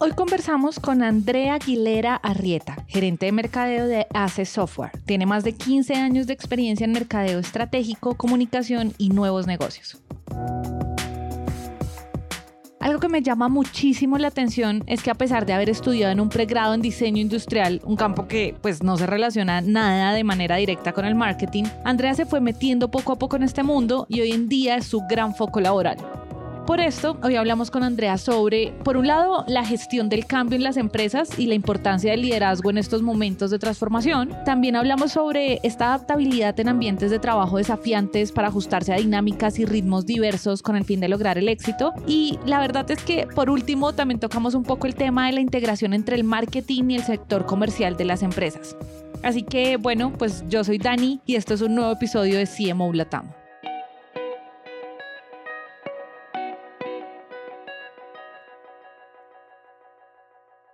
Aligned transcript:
Hoy 0.00 0.12
conversamos 0.12 0.78
con 0.78 1.02
Andrea 1.02 1.54
Aguilera 1.54 2.14
Arrieta, 2.14 2.84
gerente 2.86 3.26
de 3.26 3.32
mercadeo 3.32 3.88
de 3.88 4.06
Ace 4.14 4.44
Software. 4.44 4.92
Tiene 5.06 5.26
más 5.26 5.42
de 5.42 5.54
15 5.54 5.94
años 5.94 6.28
de 6.28 6.34
experiencia 6.34 6.84
en 6.84 6.92
mercadeo 6.92 7.40
estratégico, 7.40 8.14
comunicación 8.14 8.94
y 8.96 9.08
nuevos 9.08 9.48
negocios. 9.48 10.00
Algo 12.78 13.00
que 13.00 13.08
me 13.08 13.22
llama 13.22 13.48
muchísimo 13.48 14.18
la 14.18 14.28
atención 14.28 14.84
es 14.86 15.02
que 15.02 15.10
a 15.10 15.16
pesar 15.16 15.46
de 15.46 15.52
haber 15.52 15.68
estudiado 15.68 16.12
en 16.12 16.20
un 16.20 16.28
pregrado 16.28 16.74
en 16.74 16.80
diseño 16.80 17.20
industrial, 17.20 17.80
un 17.84 17.96
campo 17.96 18.28
que 18.28 18.54
pues 18.62 18.84
no 18.84 18.96
se 18.96 19.06
relaciona 19.06 19.60
nada 19.62 20.12
de 20.12 20.22
manera 20.22 20.56
directa 20.56 20.92
con 20.92 21.06
el 21.06 21.16
marketing, 21.16 21.64
Andrea 21.84 22.14
se 22.14 22.24
fue 22.24 22.40
metiendo 22.40 22.88
poco 22.88 23.14
a 23.14 23.18
poco 23.18 23.34
en 23.34 23.42
este 23.42 23.64
mundo 23.64 24.06
y 24.08 24.20
hoy 24.20 24.30
en 24.30 24.48
día 24.48 24.76
es 24.76 24.86
su 24.86 25.00
gran 25.08 25.34
foco 25.34 25.60
laboral. 25.60 25.98
Por 26.68 26.80
esto, 26.80 27.16
hoy 27.22 27.34
hablamos 27.36 27.70
con 27.70 27.82
Andrea 27.82 28.18
sobre, 28.18 28.74
por 28.84 28.98
un 28.98 29.06
lado, 29.06 29.42
la 29.48 29.64
gestión 29.64 30.10
del 30.10 30.26
cambio 30.26 30.56
en 30.56 30.62
las 30.62 30.76
empresas 30.76 31.38
y 31.38 31.46
la 31.46 31.54
importancia 31.54 32.10
del 32.10 32.20
liderazgo 32.20 32.68
en 32.68 32.76
estos 32.76 33.00
momentos 33.00 33.50
de 33.50 33.58
transformación. 33.58 34.36
También 34.44 34.76
hablamos 34.76 35.12
sobre 35.12 35.60
esta 35.62 35.86
adaptabilidad 35.86 36.60
en 36.60 36.68
ambientes 36.68 37.10
de 37.10 37.20
trabajo 37.20 37.56
desafiantes 37.56 38.32
para 38.32 38.48
ajustarse 38.48 38.92
a 38.92 38.98
dinámicas 38.98 39.58
y 39.58 39.64
ritmos 39.64 40.04
diversos 40.04 40.60
con 40.60 40.76
el 40.76 40.84
fin 40.84 41.00
de 41.00 41.08
lograr 41.08 41.38
el 41.38 41.48
éxito. 41.48 41.94
Y 42.06 42.38
la 42.44 42.60
verdad 42.60 42.90
es 42.90 43.02
que, 43.02 43.26
por 43.34 43.48
último, 43.48 43.94
también 43.94 44.20
tocamos 44.20 44.54
un 44.54 44.64
poco 44.64 44.86
el 44.86 44.94
tema 44.94 45.24
de 45.24 45.32
la 45.32 45.40
integración 45.40 45.94
entre 45.94 46.16
el 46.16 46.24
marketing 46.24 46.90
y 46.90 46.96
el 46.96 47.02
sector 47.02 47.46
comercial 47.46 47.96
de 47.96 48.04
las 48.04 48.22
empresas. 48.22 48.76
Así 49.22 49.42
que, 49.42 49.78
bueno, 49.78 50.12
pues 50.18 50.44
yo 50.50 50.62
soy 50.64 50.76
Dani 50.76 51.22
y 51.24 51.36
esto 51.36 51.54
es 51.54 51.62
un 51.62 51.76
nuevo 51.76 51.92
episodio 51.92 52.36
de 52.36 52.46
CMO. 52.46 52.92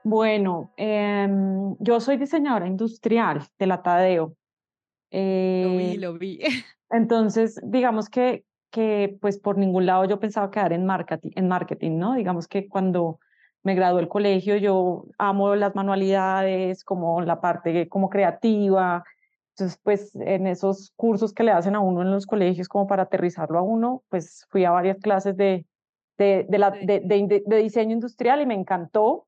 Bueno, 0.04 0.70
em, 0.76 1.76
yo 1.78 1.98
soy 1.98 2.18
diseñadora 2.18 2.66
industrial 2.66 3.42
de 3.58 3.66
la 3.66 3.82
Tadeo. 3.82 4.26
lo 4.26 4.36
vi, 5.10 5.94
eh, 5.94 5.96
lo 5.98 6.18
vi. 6.18 6.38
Entonces, 6.90 7.58
digamos 7.64 8.10
que, 8.10 8.44
que 8.70 9.16
pues 9.22 9.38
por 9.38 9.56
ningún 9.56 9.86
lado 9.86 10.04
yo 10.04 10.20
pensaba 10.20 10.50
quedar 10.50 10.74
en 10.74 10.84
marketing, 10.84 11.30
en 11.34 11.48
marketing, 11.48 11.96
¿no? 11.96 12.14
Digamos 12.16 12.48
que 12.48 12.68
cuando 12.68 13.18
me 13.62 13.74
gradué 13.74 14.02
del 14.02 14.10
colegio 14.10 14.56
yo 14.56 15.06
amo 15.16 15.54
las 15.56 15.74
manualidades, 15.74 16.84
como 16.84 17.22
la 17.22 17.40
parte 17.40 17.88
como 17.88 18.10
creativa. 18.10 19.04
Entonces, 19.56 19.80
pues 19.82 20.14
en 20.16 20.46
esos 20.46 20.92
cursos 20.96 21.32
que 21.32 21.44
le 21.44 21.52
hacen 21.52 21.76
a 21.76 21.80
uno 21.80 22.02
en 22.02 22.10
los 22.10 22.26
colegios 22.26 22.68
como 22.68 22.86
para 22.86 23.04
aterrizarlo 23.04 23.58
a 23.58 23.62
uno, 23.62 24.02
pues 24.10 24.46
fui 24.50 24.66
a 24.66 24.70
varias 24.70 24.98
clases 24.98 25.34
de, 25.34 25.64
de, 26.18 26.44
de, 26.46 26.58
la, 26.58 26.72
de, 26.72 27.00
de 27.46 27.56
diseño 27.56 27.92
industrial 27.92 28.42
y 28.42 28.46
me 28.46 28.54
encantó 28.54 29.26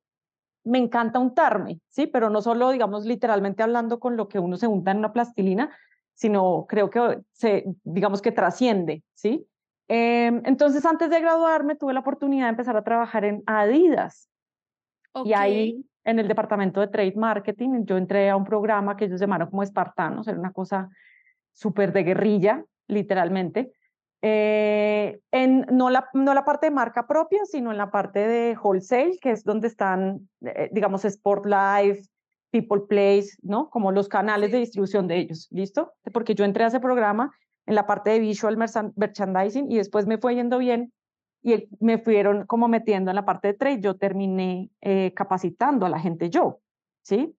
me 0.67 0.79
encanta 0.79 1.19
untarme, 1.21 1.81
¿sí? 1.89 2.07
Pero 2.07 2.29
no 2.29 2.43
solo, 2.43 2.71
digamos, 2.71 3.07
literalmente 3.07 3.63
hablando 3.63 4.01
con 4.01 4.17
lo 4.17 4.29
que 4.29 4.41
uno 4.41 4.57
se 4.57 4.67
unta 4.67 4.91
en 4.91 4.99
una 4.99 5.13
plastilina, 5.13 5.71
sino 6.13 6.67
creo 6.69 6.91
que 6.91 7.21
se, 7.33 7.65
digamos 7.85 8.21
que 8.21 8.33
trasciende, 8.33 9.05
¿sí? 9.15 9.47
Em, 9.89 10.43
entonces, 10.45 10.85
antes 10.85 11.09
de 11.09 11.21
graduarme, 11.21 11.77
tuve 11.77 11.95
la 11.95 12.01
oportunidad 12.01 12.47
de 12.47 12.51
empezar 12.51 12.77
a 12.77 12.83
trabajar 12.83 13.25
en 13.25 13.43
Adidas. 13.47 14.29
Y 15.25 15.33
ahí, 15.33 15.85
en 16.05 16.19
el 16.19 16.27
departamento 16.27 16.81
de 16.81 16.89
Trade 16.89 17.15
Marketing, 17.15 17.85
yo 17.85 17.97
entré 17.97 18.29
a 18.29 18.37
un 18.37 18.45
programa 18.45 18.97
que 18.97 19.05
ellos 19.07 19.21
llamaron 19.21 19.49
como 19.49 19.63
Espartanos, 19.63 20.27
era 20.27 20.39
una 20.39 20.53
cosa 20.53 20.91
súper 21.53 21.93
de 21.93 22.03
guerrilla, 22.03 22.65
literalmente, 22.89 23.73
eh, 24.23 25.21
en 25.31 25.67
no 25.71 25.91
la, 25.91 26.09
no 26.15 26.35
la 26.35 26.45
parte 26.45 26.67
de 26.67 26.71
marca 26.73 27.07
propia, 27.07 27.45
sino 27.45 27.71
en 27.71 27.79
la 27.79 27.91
parte 27.91 28.27
de 28.27 28.57
wholesale, 28.57 29.19
que 29.21 29.31
es 29.31 29.45
donde 29.45 29.69
están, 29.69 30.29
eh, 30.41 30.71
digamos, 30.73 31.05
Sport 31.05 31.47
Life, 31.47 32.09
People 32.51 32.83
Place, 32.89 33.37
¿no? 33.43 33.69
Como 33.71 33.93
los 33.93 34.09
canales 34.09 34.53
de 34.53 34.59
distribución 34.59 35.07
de 35.07 35.19
ellos, 35.19 35.49
¿listo? 35.51 35.93
Porque 36.13 36.35
yo 36.35 36.45
entré 36.45 36.65
a 36.65 36.69
ese 36.69 36.81
programa 36.81 37.33
en 37.67 37.75
la 37.75 37.87
parte 37.87 38.11
de 38.11 38.21
visual 38.21 38.57
merchandising 38.57 39.71
y 39.71 39.77
después 39.77 40.07
me 40.07 40.19
fue 40.19 40.35
yendo 40.35 40.59
bien 40.59 40.93
y 41.43 41.69
me 41.81 41.99
fueron 41.99 42.47
como 42.47 42.69
metiendo 42.69 43.11
en 43.11 43.17
la 43.17 43.25
parte 43.25 43.49
de 43.49 43.55
trade. 43.55 43.81
Yo 43.81 43.97
terminé 43.97 44.71
eh, 44.81 45.13
capacitando 45.15 45.87
a 45.87 45.89
la 45.89 46.01
gente 46.01 46.31
yo, 46.31 46.61
¿sí? 47.03 47.37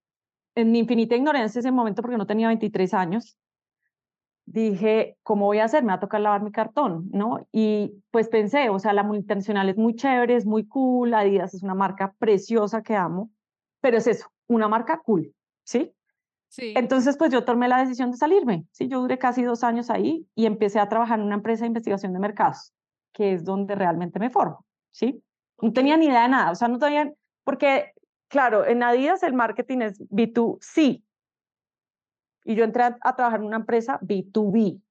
En 0.55 0.71
mi 0.71 0.79
infinita 0.79 1.15
ignorancia 1.15 1.59
en 1.59 1.65
ese 1.65 1.71
momento 1.71 2.01
porque 2.01 2.17
no 2.17 2.27
tenía 2.27 2.47
23 2.47 2.93
años, 2.93 3.37
dije, 4.47 5.17
¿cómo 5.23 5.45
voy 5.45 5.59
a 5.59 5.65
hacer? 5.65 5.83
Me 5.83 5.89
va 5.89 5.95
a 5.95 5.99
tocar 5.99 6.21
lavar 6.21 6.41
mi 6.41 6.51
cartón, 6.51 7.09
¿no? 7.11 7.45
Y 7.51 8.01
pues 8.11 8.29
pensé, 8.29 8.69
o 8.69 8.79
sea, 8.79 8.93
la 8.93 9.03
multinacional 9.03 9.67
es 9.69 9.77
muy 9.77 9.93
chévere, 9.93 10.35
es 10.35 10.45
muy 10.45 10.65
cool, 10.67 11.13
Adidas 11.13 11.53
es 11.53 11.63
una 11.63 11.75
marca 11.75 12.15
preciosa 12.17 12.81
que 12.81 12.95
amo, 12.95 13.29
pero 13.81 13.97
es 13.97 14.07
eso, 14.07 14.31
una 14.47 14.69
marca 14.69 15.01
cool, 15.03 15.33
¿sí? 15.63 15.93
Sí. 16.47 16.73
Entonces, 16.77 17.17
pues 17.17 17.29
yo 17.29 17.43
tomé 17.43 17.67
la 17.67 17.79
decisión 17.79 18.09
de 18.09 18.17
salirme, 18.17 18.65
¿sí? 18.71 18.87
Yo 18.87 19.01
duré 19.01 19.19
casi 19.19 19.43
dos 19.43 19.65
años 19.65 19.89
ahí 19.89 20.25
y 20.33 20.45
empecé 20.45 20.79
a 20.79 20.87
trabajar 20.87 21.19
en 21.19 21.25
una 21.25 21.35
empresa 21.35 21.65
de 21.65 21.67
investigación 21.67 22.13
de 22.13 22.19
mercados, 22.19 22.73
que 23.11 23.33
es 23.33 23.43
donde 23.43 23.75
realmente 23.75 24.17
me 24.17 24.29
formo, 24.29 24.65
¿sí? 24.91 25.21
No 25.61 25.73
tenía 25.73 25.97
ni 25.97 26.05
idea 26.05 26.23
de 26.23 26.29
nada, 26.29 26.51
o 26.51 26.55
sea, 26.55 26.69
no 26.69 26.79
tenía, 26.79 27.11
porque, 27.43 27.91
claro, 28.29 28.65
en 28.65 28.81
Adidas 28.81 29.23
el 29.23 29.33
marketing 29.33 29.79
es 29.79 29.99
B2C, 30.09 31.03
y 32.47 32.55
yo 32.55 32.63
entré 32.63 32.83
a, 32.83 33.15
trabajar 33.15 33.41
en 33.41 33.45
una 33.45 33.57
empresa 33.57 33.99
B2B, 33.99 34.81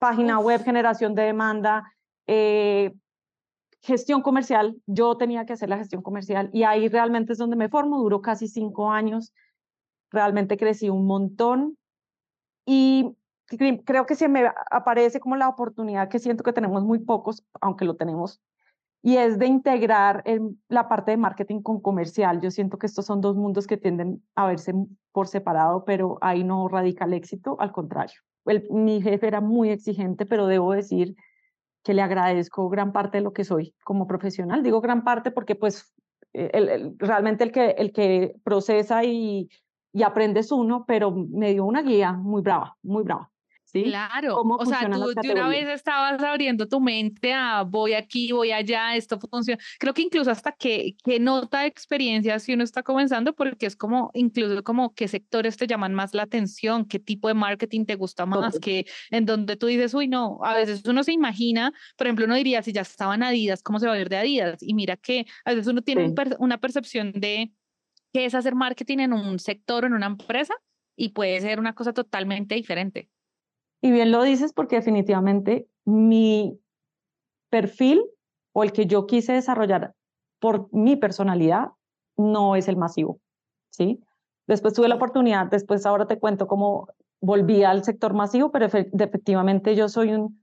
página 0.00 0.40
web, 0.40 0.60
generación 0.64 1.14
de 1.14 1.22
demanda, 1.22 1.94
eh, 2.26 2.92
gestión 3.80 4.22
comercial. 4.22 4.76
Yo 4.84 5.16
tenía 5.16 5.46
que 5.46 5.52
hacer 5.52 5.68
la 5.68 5.78
gestión 5.78 6.02
comercial 6.02 6.50
y 6.52 6.64
ahí 6.64 6.88
realmente 6.88 7.32
es 7.32 7.38
donde 7.38 7.54
me 7.54 7.68
formo. 7.68 7.98
Duró 7.98 8.20
casi 8.20 8.48
cinco 8.48 8.90
años. 8.90 9.32
Realmente 10.10 10.56
crecí 10.56 10.90
un 10.90 11.06
montón 11.06 11.78
y 12.66 13.16
creo 13.84 14.04
que 14.04 14.16
se 14.16 14.28
me 14.28 14.50
aparece 14.68 15.20
como 15.20 15.36
la 15.36 15.48
oportunidad 15.48 16.08
que 16.08 16.18
siento 16.18 16.42
que 16.42 16.52
tenemos 16.52 16.82
muy 16.82 16.98
pocos, 16.98 17.44
aunque 17.60 17.84
lo 17.84 17.94
tenemos 17.94 18.40
y 19.06 19.18
es 19.18 19.38
de 19.38 19.46
integrar 19.46 20.24
la 20.68 20.88
parte 20.88 21.10
de 21.10 21.18
marketing 21.18 21.60
con 21.60 21.78
comercial. 21.78 22.40
Yo 22.40 22.50
siento 22.50 22.78
que 22.78 22.86
estos 22.86 23.04
son 23.04 23.20
dos 23.20 23.36
mundos 23.36 23.66
que 23.66 23.76
tienden 23.76 24.24
a 24.34 24.46
verse 24.46 24.72
por 25.12 25.28
separado, 25.28 25.84
pero 25.84 26.16
ahí 26.22 26.42
no 26.42 26.66
radica 26.68 27.04
el 27.04 27.12
éxito, 27.12 27.56
al 27.60 27.70
contrario. 27.70 28.16
mi 28.70 29.02
jefe 29.02 29.26
era 29.26 29.42
muy 29.42 29.68
exigente, 29.68 30.24
pero 30.24 30.46
debo 30.46 30.72
decir 30.72 31.14
que 31.82 31.92
le 31.92 32.00
agradezco 32.00 32.70
gran 32.70 32.92
parte 32.92 33.18
de 33.18 33.24
lo 33.24 33.34
que 33.34 33.44
soy 33.44 33.74
como 33.84 34.06
profesional. 34.06 34.62
Digo 34.62 34.80
gran 34.80 35.04
parte 35.04 35.30
porque 35.30 35.54
pues 35.54 35.92
el, 36.32 36.96
realmente 36.98 37.44
el 37.44 37.52
que, 37.52 37.72
el 37.72 37.92
que 37.92 38.34
procesa 38.42 39.04
y, 39.04 39.50
y 39.92 40.02
aprende 40.02 40.40
es 40.40 40.50
uno, 40.50 40.86
pero 40.88 41.10
me 41.10 41.52
dio 41.52 41.66
una 41.66 41.82
guía 41.82 42.14
muy 42.14 42.40
brava, 42.40 42.78
muy 42.82 43.04
brava. 43.04 43.30
Claro, 43.82 44.40
o 44.40 44.66
sea, 44.66 44.88
tú 44.88 45.12
de 45.20 45.32
una 45.32 45.48
vez 45.48 45.68
estabas 45.68 46.22
abriendo 46.22 46.68
tu 46.68 46.80
mente 46.80 47.32
a 47.32 47.62
voy 47.62 47.94
aquí, 47.94 48.30
voy 48.30 48.52
allá, 48.52 48.94
esto 48.94 49.18
funciona. 49.18 49.60
Creo 49.80 49.92
que 49.92 50.02
incluso 50.02 50.30
hasta 50.30 50.52
qué, 50.52 50.94
qué 51.04 51.18
nota 51.18 51.62
de 51.62 51.66
experiencia 51.66 52.38
si 52.38 52.54
uno 52.54 52.62
está 52.62 52.82
comenzando, 52.82 53.34
porque 53.34 53.66
es 53.66 53.74
como, 53.74 54.10
incluso 54.14 54.62
como 54.62 54.94
qué 54.94 55.08
sectores 55.08 55.56
te 55.56 55.66
llaman 55.66 55.92
más 55.92 56.14
la 56.14 56.22
atención, 56.22 56.84
qué 56.84 56.98
tipo 56.98 57.28
de 57.28 57.34
marketing 57.34 57.84
te 57.84 57.96
gusta 57.96 58.26
más, 58.26 58.58
que 58.60 58.86
en 59.10 59.26
donde 59.26 59.56
tú 59.56 59.66
dices, 59.66 59.92
uy, 59.94 60.06
no, 60.06 60.38
a 60.44 60.54
veces 60.54 60.84
uno 60.86 61.02
se 61.02 61.12
imagina, 61.12 61.72
por 61.96 62.06
ejemplo, 62.06 62.26
uno 62.26 62.36
diría, 62.36 62.62
si 62.62 62.72
ya 62.72 62.82
estaban 62.82 63.22
Adidas, 63.22 63.62
¿cómo 63.62 63.80
se 63.80 63.86
va 63.86 63.94
a 63.94 63.96
ver 63.96 64.08
de 64.08 64.18
Adidas? 64.18 64.62
Y 64.62 64.74
mira 64.74 64.96
que 64.96 65.26
a 65.44 65.50
veces 65.50 65.66
uno 65.66 65.82
tiene 65.82 66.14
una 66.38 66.58
percepción 66.58 67.12
de 67.12 67.52
qué 68.12 68.26
es 68.26 68.34
hacer 68.36 68.54
marketing 68.54 68.98
en 68.98 69.12
un 69.12 69.40
sector 69.40 69.82
o 69.82 69.86
en 69.88 69.94
una 69.94 70.06
empresa 70.06 70.54
y 70.96 71.08
puede 71.08 71.40
ser 71.40 71.58
una 71.58 71.74
cosa 71.74 71.92
totalmente 71.92 72.54
diferente. 72.54 73.10
Y 73.84 73.90
bien 73.90 74.12
lo 74.12 74.22
dices 74.22 74.54
porque 74.54 74.76
definitivamente 74.76 75.68
mi 75.84 76.58
perfil 77.50 78.02
o 78.54 78.64
el 78.64 78.72
que 78.72 78.86
yo 78.86 79.04
quise 79.06 79.34
desarrollar 79.34 79.92
por 80.40 80.72
mi 80.72 80.96
personalidad 80.96 81.68
no 82.16 82.56
es 82.56 82.66
el 82.68 82.78
masivo, 82.78 83.20
¿sí? 83.68 84.00
Después 84.46 84.72
tuve 84.72 84.88
la 84.88 84.94
oportunidad, 84.94 85.48
después 85.48 85.84
ahora 85.84 86.06
te 86.06 86.18
cuento 86.18 86.46
cómo 86.46 86.88
volví 87.20 87.62
al 87.62 87.84
sector 87.84 88.14
masivo, 88.14 88.50
pero 88.50 88.64
efectivamente 88.64 89.76
yo 89.76 89.90
soy 89.90 90.14
un, 90.14 90.42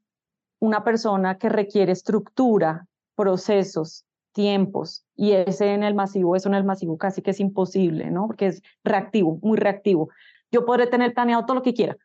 una 0.60 0.84
persona 0.84 1.40
que 1.40 1.50
requiere 1.50 1.94
estructura, 1.94 2.86
procesos, 3.16 4.06
tiempos, 4.34 5.04
y 5.16 5.32
ese 5.32 5.74
en 5.74 5.82
el 5.82 5.96
masivo, 5.96 6.36
eso 6.36 6.48
en 6.48 6.54
el 6.54 6.64
masivo 6.64 6.96
casi 7.00 7.24
que 7.24 7.32
es 7.32 7.40
imposible, 7.40 8.12
¿no? 8.12 8.28
Porque 8.28 8.46
es 8.46 8.62
reactivo, 8.84 9.40
muy 9.42 9.58
reactivo. 9.58 10.10
Yo 10.52 10.64
podré 10.64 10.86
tener 10.86 11.16
planeado 11.16 11.44
todo 11.48 11.56
lo 11.56 11.64
que 11.64 11.74
quiera, 11.74 11.98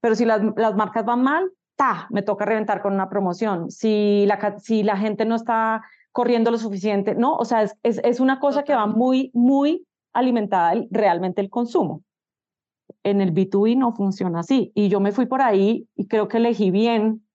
pero 0.00 0.14
si 0.14 0.24
las, 0.24 0.40
las 0.56 0.74
marcas 0.74 1.04
van 1.04 1.22
mal, 1.22 1.50
ta, 1.76 2.06
me 2.10 2.22
toca 2.22 2.44
reventar 2.44 2.82
con 2.82 2.94
una 2.94 3.08
promoción. 3.08 3.70
Si 3.70 4.24
la, 4.26 4.58
si 4.58 4.82
la 4.82 4.96
gente 4.96 5.24
no 5.24 5.34
está 5.34 5.82
corriendo 6.12 6.50
lo 6.50 6.58
suficiente, 6.58 7.14
¿no? 7.14 7.36
O 7.36 7.44
sea, 7.44 7.62
es, 7.62 7.74
es, 7.82 8.00
es 8.02 8.20
una 8.20 8.40
cosa 8.40 8.64
que 8.64 8.74
va 8.74 8.86
muy, 8.86 9.30
muy 9.34 9.86
alimentada 10.12 10.74
realmente 10.90 11.40
el 11.40 11.50
consumo. 11.50 12.02
En 13.02 13.20
el 13.20 13.32
B2B 13.32 13.76
no 13.76 13.92
funciona 13.92 14.40
así. 14.40 14.72
Y 14.74 14.88
yo 14.88 15.00
me 15.00 15.12
fui 15.12 15.26
por 15.26 15.42
ahí 15.42 15.86
y 15.94 16.06
creo 16.06 16.28
que 16.28 16.38
elegí 16.38 16.70
bien 16.70 17.26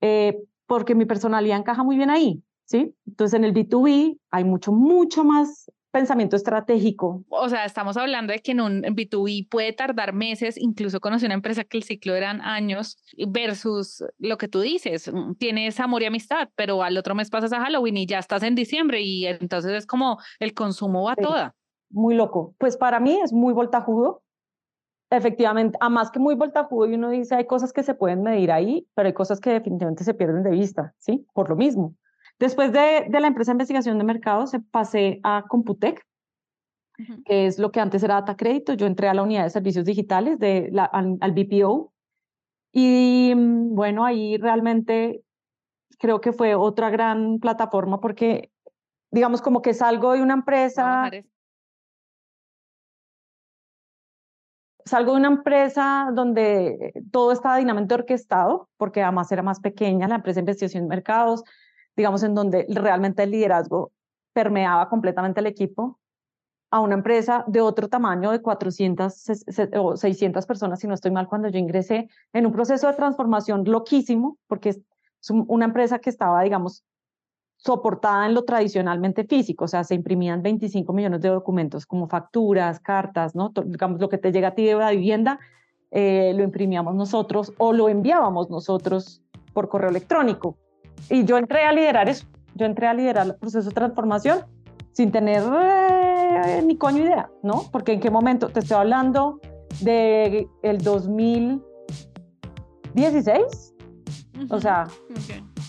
eh, 0.00 0.42
porque 0.66 0.94
mi 0.94 1.04
personalidad 1.04 1.58
encaja 1.58 1.84
muy 1.84 1.96
bien 1.96 2.10
ahí. 2.10 2.42
¿sí? 2.64 2.94
Entonces 3.06 3.34
en 3.34 3.44
el 3.44 3.54
B2B 3.54 4.18
hay 4.30 4.44
mucho, 4.44 4.72
mucho 4.72 5.24
más 5.24 5.70
pensamiento 5.94 6.34
estratégico. 6.34 7.22
O 7.28 7.48
sea, 7.48 7.64
estamos 7.64 7.96
hablando 7.96 8.32
de 8.32 8.40
que 8.40 8.50
en 8.50 8.60
un 8.60 8.82
B2B 8.82 9.48
puede 9.48 9.72
tardar 9.72 10.12
meses, 10.12 10.58
incluso 10.58 10.98
conocer 10.98 11.28
una 11.28 11.36
empresa 11.36 11.62
que 11.62 11.76
el 11.76 11.84
ciclo 11.84 12.16
eran 12.16 12.40
años, 12.40 12.98
versus 13.28 14.04
lo 14.18 14.36
que 14.36 14.48
tú 14.48 14.60
dices, 14.60 15.10
mm, 15.12 15.34
tienes 15.34 15.78
amor 15.78 16.02
y 16.02 16.06
amistad, 16.06 16.48
pero 16.56 16.82
al 16.82 16.98
otro 16.98 17.14
mes 17.14 17.30
pasas 17.30 17.52
a 17.52 17.60
Halloween 17.60 17.96
y 17.96 18.06
ya 18.06 18.18
estás 18.18 18.42
en 18.42 18.56
diciembre 18.56 19.02
y 19.02 19.26
entonces 19.26 19.70
es 19.70 19.86
como 19.86 20.18
el 20.40 20.52
consumo 20.52 21.04
va 21.04 21.14
toda. 21.14 21.54
Muy 21.90 22.16
loco. 22.16 22.56
Pues 22.58 22.76
para 22.76 22.98
mí 22.98 23.20
es 23.22 23.32
muy 23.32 23.54
voltajudo. 23.54 24.22
Efectivamente, 25.10 25.78
a 25.80 25.90
más 25.90 26.10
que 26.10 26.18
muy 26.18 26.34
voltajudo 26.34 26.88
y 26.88 26.94
uno 26.94 27.10
dice, 27.10 27.36
hay 27.36 27.46
cosas 27.46 27.72
que 27.72 27.84
se 27.84 27.94
pueden 27.94 28.22
medir 28.24 28.50
ahí, 28.50 28.88
pero 28.94 29.06
hay 29.06 29.12
cosas 29.12 29.38
que 29.38 29.50
definitivamente 29.50 30.02
se 30.02 30.14
pierden 30.14 30.42
de 30.42 30.50
vista, 30.50 30.92
¿sí? 30.98 31.24
Por 31.34 31.50
lo 31.50 31.54
mismo. 31.54 31.94
Después 32.38 32.72
de, 32.72 33.08
la 33.08 33.26
empresa 33.26 33.52
de 33.52 33.54
investigación 33.54 33.98
de 33.98 34.04
mercado, 34.04 34.46
se 34.46 34.60
pasé 34.60 35.20
a 35.22 35.44
Computec, 35.48 36.04
que 37.24 37.46
es 37.46 37.58
lo 37.58 37.70
que 37.70 37.80
antes 37.80 38.02
era 38.02 38.14
Data 38.14 38.36
Crédito. 38.36 38.74
Yo 38.74 38.86
entré 38.86 39.08
a 39.08 39.14
la 39.14 39.22
unidad 39.22 39.44
de 39.44 39.50
servicios 39.50 39.84
digitales, 39.84 40.38
de 40.38 40.68
la, 40.72 40.84
al, 40.84 41.32
BPO. 41.32 41.92
Y 42.72 43.32
mm, 43.34 43.74
bueno, 43.74 44.04
ahí 44.04 44.36
realmente 44.36 45.22
creo 45.98 46.20
que 46.20 46.32
fue 46.32 46.54
otra 46.54 46.90
gran 46.90 47.38
plataforma 47.38 48.00
porque, 48.00 48.50
digamos, 49.10 49.40
como 49.40 49.62
que 49.62 49.74
salgo 49.74 50.12
de 50.12 50.22
una 50.22 50.34
empresa... 50.34 51.10
salgo 54.86 55.12
de 55.12 55.18
una 55.18 55.28
empresa 55.28 56.10
donde 56.12 56.92
todo 57.10 57.32
estaba 57.32 57.56
dinámicamente 57.56 57.94
orquestado, 57.94 58.68
porque 58.76 59.02
además 59.02 59.32
era 59.32 59.42
más 59.42 59.60
pequeña, 59.60 60.08
la 60.08 60.16
empresa 60.16 60.36
de 60.36 60.42
investigación 60.42 60.84
de 60.84 60.88
mercados, 60.90 61.42
digamos, 61.96 62.22
en 62.22 62.34
donde 62.34 62.66
realmente 62.68 63.22
el 63.22 63.30
liderazgo 63.30 63.92
permeaba 64.32 64.88
completamente 64.88 65.40
el 65.40 65.46
equipo, 65.46 65.98
a 66.74 66.80
una 66.80 66.94
empresa 66.94 67.44
de 67.46 67.60
otro 67.60 67.88
tamaño 67.88 68.32
de 68.32 68.42
400 68.42 69.14
o 69.78 69.96
600 69.96 70.44
personas, 70.44 70.80
si 70.80 70.88
no 70.88 70.94
estoy 70.94 71.12
mal, 71.12 71.28
cuando 71.28 71.48
yo 71.48 71.56
ingresé 71.60 72.08
en 72.32 72.46
un 72.46 72.52
proceso 72.52 72.88
de 72.88 72.94
transformación 72.94 73.62
loquísimo, 73.64 74.38
porque 74.48 74.70
es 74.70 74.80
una 75.30 75.66
empresa 75.66 76.00
que 76.00 76.10
estaba, 76.10 76.42
digamos, 76.42 76.82
soportada 77.58 78.26
en 78.26 78.34
lo 78.34 78.44
tradicionalmente 78.44 79.22
físico, 79.22 79.66
o 79.66 79.68
sea, 79.68 79.84
se 79.84 79.94
imprimían 79.94 80.42
25 80.42 80.92
millones 80.92 81.20
de 81.20 81.28
documentos 81.28 81.86
como 81.86 82.08
facturas, 82.08 82.80
cartas, 82.80 83.36
¿no? 83.36 83.52
Digamos, 83.64 84.00
lo 84.00 84.08
que 84.08 84.18
te 84.18 84.32
llega 84.32 84.48
a 84.48 84.54
ti 84.56 84.64
de 84.64 84.74
la 84.74 84.90
vivienda, 84.90 85.38
eh, 85.92 86.32
lo 86.34 86.42
imprimíamos 86.42 86.96
nosotros 86.96 87.52
o 87.56 87.72
lo 87.72 87.88
enviábamos 87.88 88.50
nosotros 88.50 89.22
por 89.52 89.68
correo 89.68 89.90
electrónico. 89.90 90.56
Y 91.10 91.24
yo 91.24 91.38
entré 91.38 91.64
a 91.64 91.72
liderar 91.72 92.08
eso, 92.08 92.26
yo 92.54 92.66
entré 92.66 92.86
a 92.86 92.94
liderar 92.94 93.26
el 93.26 93.34
proceso 93.36 93.68
de 93.68 93.74
transformación 93.74 94.40
sin 94.92 95.10
tener 95.10 95.42
eh, 95.42 96.62
ni 96.64 96.76
coño 96.76 97.02
idea, 97.02 97.28
¿no? 97.42 97.64
Porque 97.72 97.92
en 97.92 97.98
qué 98.00 98.10
momento, 98.10 98.48
te 98.48 98.60
estoy 98.60 98.76
hablando 98.76 99.40
de 99.80 100.46
el 100.62 100.78
2016, 100.78 103.74
o 104.50 104.60
sea, 104.60 104.86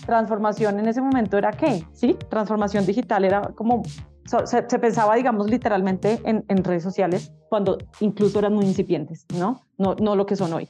transformación 0.06 0.78
en 0.78 0.86
ese 0.86 1.00
momento 1.00 1.36
era 1.36 1.50
qué, 1.50 1.84
¿sí? 1.92 2.16
Transformación 2.28 2.86
digital 2.86 3.24
era 3.24 3.50
como, 3.54 3.82
se, 4.24 4.78
pensaba, 4.78 5.16
digamos, 5.16 5.50
literalmente 5.50 6.20
en, 6.24 6.44
en, 6.48 6.62
redes 6.62 6.84
sociales 6.84 7.32
cuando 7.48 7.78
incluso 8.00 8.38
eran 8.38 8.54
muy 8.54 8.66
incipientes, 8.66 9.26
¿no? 9.36 9.62
No, 9.76 9.96
no 9.96 10.14
lo 10.14 10.26
que 10.26 10.36
son 10.36 10.52
hoy. 10.52 10.68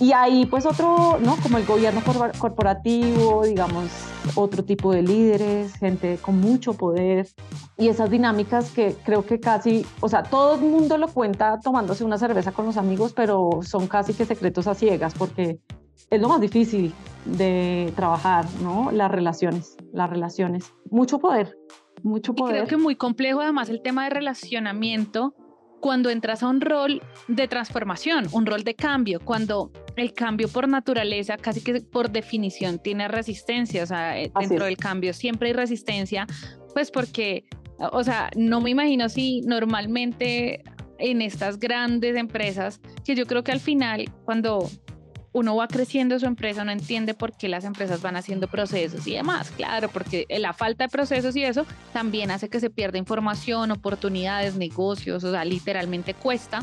Y 0.00 0.12
ahí 0.12 0.46
pues 0.46 0.66
otro, 0.66 1.18
¿no? 1.20 1.36
Como 1.42 1.58
el 1.58 1.64
gobierno 1.64 2.02
corporativo, 2.38 3.44
digamos, 3.44 3.90
otro 4.34 4.64
tipo 4.64 4.92
de 4.92 5.02
líderes, 5.02 5.74
gente 5.76 6.18
con 6.20 6.40
mucho 6.40 6.74
poder 6.74 7.28
y 7.78 7.88
esas 7.88 8.10
dinámicas 8.10 8.70
que 8.72 8.94
creo 9.04 9.24
que 9.24 9.40
casi, 9.40 9.86
o 10.00 10.08
sea, 10.08 10.22
todo 10.22 10.56
el 10.56 10.62
mundo 10.62 10.98
lo 10.98 11.08
cuenta 11.08 11.60
tomándose 11.60 12.04
una 12.04 12.18
cerveza 12.18 12.52
con 12.52 12.66
los 12.66 12.76
amigos, 12.76 13.12
pero 13.14 13.60
son 13.62 13.86
casi 13.86 14.12
que 14.12 14.24
secretos 14.24 14.66
a 14.66 14.74
ciegas 14.74 15.14
porque 15.14 15.60
es 16.10 16.20
lo 16.20 16.28
más 16.28 16.40
difícil 16.40 16.92
de 17.24 17.92
trabajar, 17.96 18.44
¿no? 18.62 18.90
Las 18.92 19.10
relaciones, 19.10 19.76
las 19.92 20.10
relaciones. 20.10 20.72
Mucho 20.90 21.18
poder, 21.18 21.56
mucho 22.02 22.34
poder. 22.34 22.56
Y 22.56 22.58
creo 22.58 22.68
que 22.68 22.76
muy 22.76 22.96
complejo 22.96 23.40
además 23.40 23.68
el 23.68 23.82
tema 23.82 24.04
de 24.04 24.10
relacionamiento 24.10 25.34
cuando 25.80 26.10
entras 26.10 26.42
a 26.42 26.48
un 26.48 26.60
rol 26.60 27.02
de 27.28 27.48
transformación, 27.48 28.26
un 28.32 28.46
rol 28.46 28.64
de 28.64 28.74
cambio, 28.74 29.20
cuando 29.20 29.70
el 29.96 30.12
cambio 30.12 30.48
por 30.48 30.68
naturaleza, 30.68 31.36
casi 31.36 31.62
que 31.62 31.80
por 31.80 32.10
definición, 32.10 32.78
tiene 32.78 33.08
resistencia, 33.08 33.82
o 33.82 33.86
sea, 33.86 34.20
eh, 34.20 34.30
dentro 34.38 34.64
del 34.64 34.76
cambio 34.76 35.12
siempre 35.12 35.48
hay 35.48 35.54
resistencia, 35.54 36.26
pues 36.74 36.90
porque, 36.90 37.44
o 37.78 38.04
sea, 38.04 38.30
no 38.36 38.60
me 38.60 38.70
imagino 38.70 39.08
si 39.08 39.40
normalmente 39.42 40.62
en 40.98 41.22
estas 41.22 41.58
grandes 41.58 42.16
empresas, 42.16 42.80
que 43.04 43.14
yo 43.14 43.26
creo 43.26 43.44
que 43.44 43.52
al 43.52 43.60
final, 43.60 44.04
cuando 44.24 44.68
uno 45.36 45.54
va 45.54 45.68
creciendo 45.68 46.18
su 46.18 46.24
empresa, 46.24 46.64
no 46.64 46.72
entiende 46.72 47.12
por 47.12 47.30
qué 47.34 47.50
las 47.50 47.64
empresas 47.64 48.00
van 48.00 48.16
haciendo 48.16 48.48
procesos 48.48 49.06
y 49.06 49.12
demás. 49.12 49.50
Claro, 49.50 49.90
porque 49.90 50.24
la 50.30 50.54
falta 50.54 50.84
de 50.84 50.88
procesos 50.88 51.36
y 51.36 51.44
eso 51.44 51.66
también 51.92 52.30
hace 52.30 52.48
que 52.48 52.58
se 52.58 52.70
pierda 52.70 52.96
información, 52.96 53.70
oportunidades, 53.70 54.56
negocios, 54.56 55.24
o 55.24 55.30
sea, 55.30 55.44
literalmente 55.44 56.14
cuesta. 56.14 56.62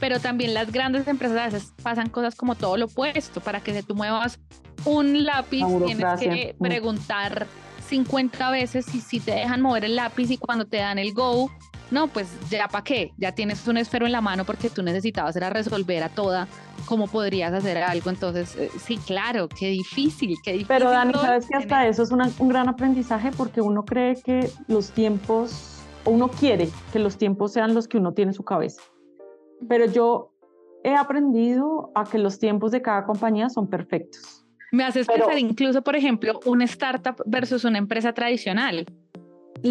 Pero 0.00 0.20
también 0.20 0.54
las 0.54 0.72
grandes 0.72 1.06
empresas 1.06 1.36
a 1.36 1.44
veces 1.50 1.74
pasan 1.82 2.08
cosas 2.08 2.34
como 2.34 2.54
todo 2.54 2.78
lo 2.78 2.86
opuesto. 2.86 3.42
Para 3.42 3.60
que 3.60 3.82
tú 3.82 3.94
muevas 3.94 4.40
un 4.86 5.24
lápiz, 5.24 5.66
tienes 5.84 6.18
que 6.18 6.56
mm. 6.58 6.62
preguntar 6.62 7.46
50 7.90 8.50
veces 8.50 8.86
si, 8.86 9.02
si 9.02 9.20
te 9.20 9.32
dejan 9.32 9.60
mover 9.60 9.84
el 9.84 9.96
lápiz 9.96 10.30
y 10.30 10.38
cuando 10.38 10.64
te 10.64 10.78
dan 10.78 10.98
el 10.98 11.12
go, 11.12 11.50
no, 11.90 12.08
pues 12.08 12.28
ya 12.50 12.68
para 12.68 12.84
qué, 12.84 13.12
ya 13.16 13.32
tienes 13.32 13.66
un 13.66 13.78
esfero 13.78 14.04
en 14.04 14.12
la 14.12 14.20
mano 14.20 14.44
porque 14.44 14.68
tú 14.68 14.82
necesitabas 14.82 15.34
era 15.36 15.48
resolver 15.48 16.02
a 16.02 16.08
toda 16.08 16.46
cómo 16.86 17.06
podrías 17.06 17.52
hacer 17.52 17.78
algo. 17.78 18.10
Entonces, 18.10 18.56
eh, 18.56 18.70
sí, 18.78 18.98
claro, 18.98 19.48
qué 19.48 19.68
difícil, 19.68 20.36
qué 20.44 20.52
difícil. 20.52 20.68
Pero 20.68 20.90
Dani, 20.90 21.14
sabes 21.14 21.46
que 21.46 21.56
hasta 21.56 21.86
eso 21.86 22.02
es 22.02 22.10
un 22.10 22.48
gran 22.48 22.68
aprendizaje 22.68 23.30
porque 23.36 23.60
uno 23.60 23.84
cree 23.84 24.16
que 24.22 24.50
los 24.66 24.90
tiempos, 24.90 25.82
o 26.04 26.10
uno 26.10 26.28
quiere 26.28 26.68
que 26.92 26.98
los 26.98 27.16
tiempos 27.16 27.52
sean 27.52 27.74
los 27.74 27.88
que 27.88 27.98
uno 27.98 28.12
tiene 28.12 28.30
en 28.30 28.34
su 28.34 28.44
cabeza. 28.44 28.82
Pero 29.68 29.86
yo 29.86 30.32
he 30.84 30.94
aprendido 30.94 31.90
a 31.94 32.04
que 32.04 32.18
los 32.18 32.38
tiempos 32.38 32.70
de 32.72 32.82
cada 32.82 33.04
compañía 33.04 33.48
son 33.48 33.68
perfectos. 33.68 34.44
Me 34.70 34.84
haces 34.84 35.06
pensar 35.06 35.38
incluso, 35.38 35.82
por 35.82 35.96
ejemplo, 35.96 36.38
una 36.44 36.64
startup 36.64 37.16
versus 37.24 37.64
una 37.64 37.78
empresa 37.78 38.12
tradicional 38.12 38.86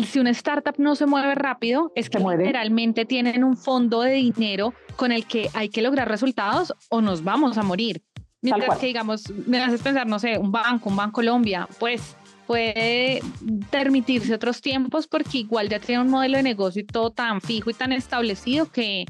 si 0.05 0.19
una 0.19 0.31
startup 0.31 0.75
no 0.77 0.95
se 0.95 1.05
mueve 1.05 1.35
rápido, 1.35 1.91
es 1.95 2.09
que 2.09 2.19
literalmente 2.19 3.05
tienen 3.05 3.43
un 3.43 3.57
fondo 3.57 4.01
de 4.01 4.13
dinero 4.13 4.73
con 4.95 5.11
el 5.11 5.25
que 5.25 5.49
hay 5.53 5.69
que 5.69 5.81
lograr 5.81 6.07
resultados 6.07 6.73
o 6.89 7.01
nos 7.01 7.23
vamos 7.23 7.57
a 7.57 7.63
morir. 7.63 8.01
Mientras 8.41 8.77
que, 8.77 8.87
digamos, 8.87 9.29
me 9.47 9.59
haces 9.59 9.81
pensar, 9.81 10.07
no 10.07 10.19
sé, 10.19 10.37
un 10.37 10.51
banco, 10.51 10.89
un 10.89 10.95
Banco 10.95 11.13
Colombia, 11.13 11.67
pues 11.79 12.15
puede 12.45 13.21
permitirse 13.69 14.33
otros 14.33 14.61
tiempos 14.61 15.07
porque 15.07 15.39
igual 15.39 15.67
ya 15.69 15.79
tiene 15.79 16.01
un 16.03 16.09
modelo 16.09 16.37
de 16.37 16.43
negocio 16.43 16.81
y 16.81 16.85
todo 16.85 17.11
tan 17.11 17.41
fijo 17.41 17.69
y 17.69 17.73
tan 17.73 17.91
establecido 17.91 18.71
que 18.71 19.05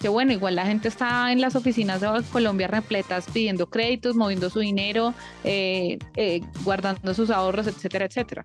que 0.00 0.08
bueno, 0.08 0.32
igual 0.32 0.56
la 0.56 0.66
gente 0.66 0.88
está 0.88 1.32
en 1.32 1.40
las 1.40 1.56
oficinas 1.56 2.00
de 2.00 2.08
Colombia 2.32 2.68
repletas 2.68 3.26
pidiendo 3.32 3.68
créditos, 3.68 4.16
moviendo 4.16 4.50
su 4.50 4.60
dinero, 4.60 5.14
eh, 5.44 5.98
eh, 6.16 6.40
guardando 6.64 7.14
sus 7.14 7.30
ahorros, 7.30 7.66
etcétera, 7.66 8.06
etcétera. 8.06 8.44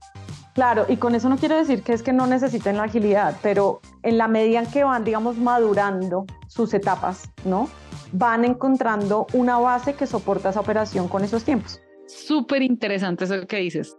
Claro, 0.54 0.86
y 0.90 0.98
con 0.98 1.16
eso 1.16 1.30
no 1.30 1.38
quiero 1.38 1.56
decir 1.56 1.82
que 1.82 1.94
es 1.94 2.04
que 2.04 2.12
no 2.12 2.28
necesiten 2.28 2.78
la 2.78 2.84
agilidad, 2.84 3.38
pero 3.42 3.80
en 4.04 4.18
la 4.18 4.28
medida 4.28 4.60
en 4.60 4.66
que 4.68 4.84
van, 4.84 5.04
digamos, 5.04 5.38
madurando 5.38 6.26
sus 6.48 6.74
etapas, 6.74 7.30
¿no? 7.46 7.70
Van 8.12 8.44
encontrando 8.44 9.28
una 9.34 9.58
base 9.58 9.94
que 9.94 10.08
soporta 10.08 10.50
esa 10.50 10.60
operación 10.60 11.08
con 11.08 11.24
esos 11.24 11.44
tiempos. 11.46 11.80
Súper 12.08 12.62
interesante 12.62 13.24
eso 13.24 13.48
que 13.48 13.58
dices. 13.58 13.96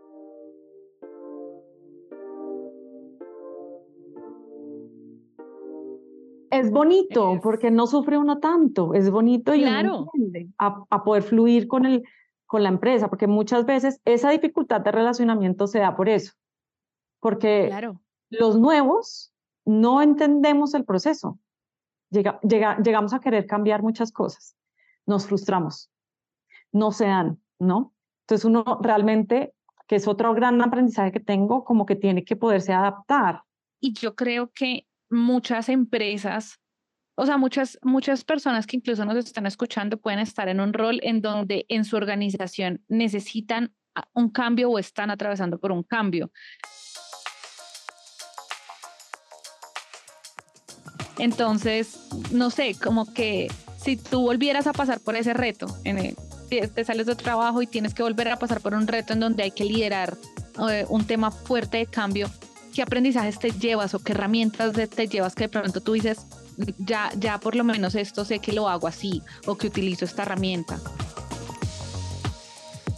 Es 6.52 6.70
bonito 6.70 7.40
porque 7.42 7.70
no 7.70 7.86
sufre 7.86 8.18
uno 8.18 8.38
tanto, 8.38 8.92
es 8.92 9.10
bonito 9.10 9.54
y 9.54 9.62
claro. 9.62 10.10
a, 10.58 10.84
a, 10.90 11.02
poder 11.02 11.22
fluir 11.22 11.66
con, 11.66 11.86
el, 11.86 12.04
con 12.44 12.62
la 12.62 12.68
empresa, 12.68 13.08
porque 13.08 13.26
muchas 13.26 13.64
veces 13.64 14.02
esa 14.04 14.30
dificultad 14.30 14.82
de 14.82 14.92
relacionamiento 14.92 15.66
se 15.66 15.78
da 15.78 15.96
por 15.96 16.10
eso, 16.10 16.34
porque 17.20 17.68
claro. 17.68 18.02
los 18.28 18.58
nuevos 18.58 19.32
no 19.64 20.02
entendemos 20.02 20.74
el 20.74 20.84
proceso, 20.84 21.38
llega, 22.10 22.38
llega, 22.42 22.76
llegamos 22.82 23.14
a 23.14 23.20
querer 23.20 23.46
cambiar 23.46 23.82
muchas 23.82 24.12
cosas, 24.12 24.54
nos 25.06 25.26
frustramos, 25.26 25.90
no 26.70 26.92
se 26.92 27.06
dan, 27.06 27.40
¿no? 27.58 27.94
Entonces 28.24 28.44
uno 28.44 28.78
realmente, 28.82 29.54
que 29.88 29.96
es 29.96 30.06
otro 30.06 30.34
gran 30.34 30.60
aprendizaje 30.60 31.12
que 31.12 31.20
tengo, 31.20 31.64
como 31.64 31.86
que 31.86 31.96
tiene 31.96 32.24
que 32.24 32.36
poderse 32.36 32.74
adaptar. 32.74 33.42
Y 33.80 33.94
yo 33.94 34.14
creo 34.14 34.50
que 34.54 34.86
muchas 35.12 35.68
empresas, 35.68 36.58
o 37.14 37.26
sea, 37.26 37.36
muchas, 37.36 37.78
muchas 37.82 38.24
personas 38.24 38.66
que 38.66 38.76
incluso 38.76 39.04
nos 39.04 39.16
están 39.16 39.46
escuchando 39.46 39.98
pueden 39.98 40.18
estar 40.18 40.48
en 40.48 40.60
un 40.60 40.72
rol 40.72 40.98
en 41.02 41.20
donde 41.20 41.66
en 41.68 41.84
su 41.84 41.96
organización 41.96 42.82
necesitan 42.88 43.74
un 44.14 44.30
cambio 44.30 44.70
o 44.70 44.78
están 44.78 45.10
atravesando 45.10 45.58
por 45.58 45.70
un 45.70 45.82
cambio. 45.82 46.32
Entonces, 51.18 52.08
no 52.32 52.50
sé, 52.50 52.74
como 52.82 53.12
que 53.12 53.48
si 53.76 53.96
tú 53.96 54.22
volvieras 54.22 54.66
a 54.66 54.72
pasar 54.72 55.00
por 55.00 55.14
ese 55.14 55.34
reto, 55.34 55.66
en 55.84 56.16
te 56.48 56.84
sales 56.84 57.06
de 57.06 57.16
trabajo 57.16 57.62
y 57.62 57.66
tienes 57.66 57.94
que 57.94 58.02
volver 58.02 58.28
a 58.28 58.38
pasar 58.38 58.60
por 58.60 58.74
un 58.74 58.86
reto 58.86 59.14
en 59.14 59.20
donde 59.20 59.42
hay 59.42 59.50
que 59.52 59.64
liderar 59.64 60.16
eh, 60.70 60.84
un 60.88 61.06
tema 61.06 61.30
fuerte 61.30 61.78
de 61.78 61.86
cambio, 61.86 62.30
¿qué 62.72 62.82
aprendizajes 62.82 63.38
te 63.38 63.50
llevas 63.50 63.94
o 63.94 63.98
qué 63.98 64.12
herramientas 64.12 64.72
te 64.72 65.06
llevas 65.06 65.34
que 65.34 65.44
de 65.44 65.48
pronto 65.48 65.80
tú 65.80 65.92
dices, 65.92 66.26
ya, 66.78 67.10
ya 67.18 67.38
por 67.38 67.54
lo 67.54 67.64
menos 67.64 67.94
esto 67.94 68.24
sé 68.24 68.38
que 68.38 68.52
lo 68.52 68.68
hago 68.68 68.86
así 68.88 69.22
o 69.46 69.56
que 69.56 69.68
utilizo 69.68 70.04
esta 70.04 70.22
herramienta? 70.22 70.78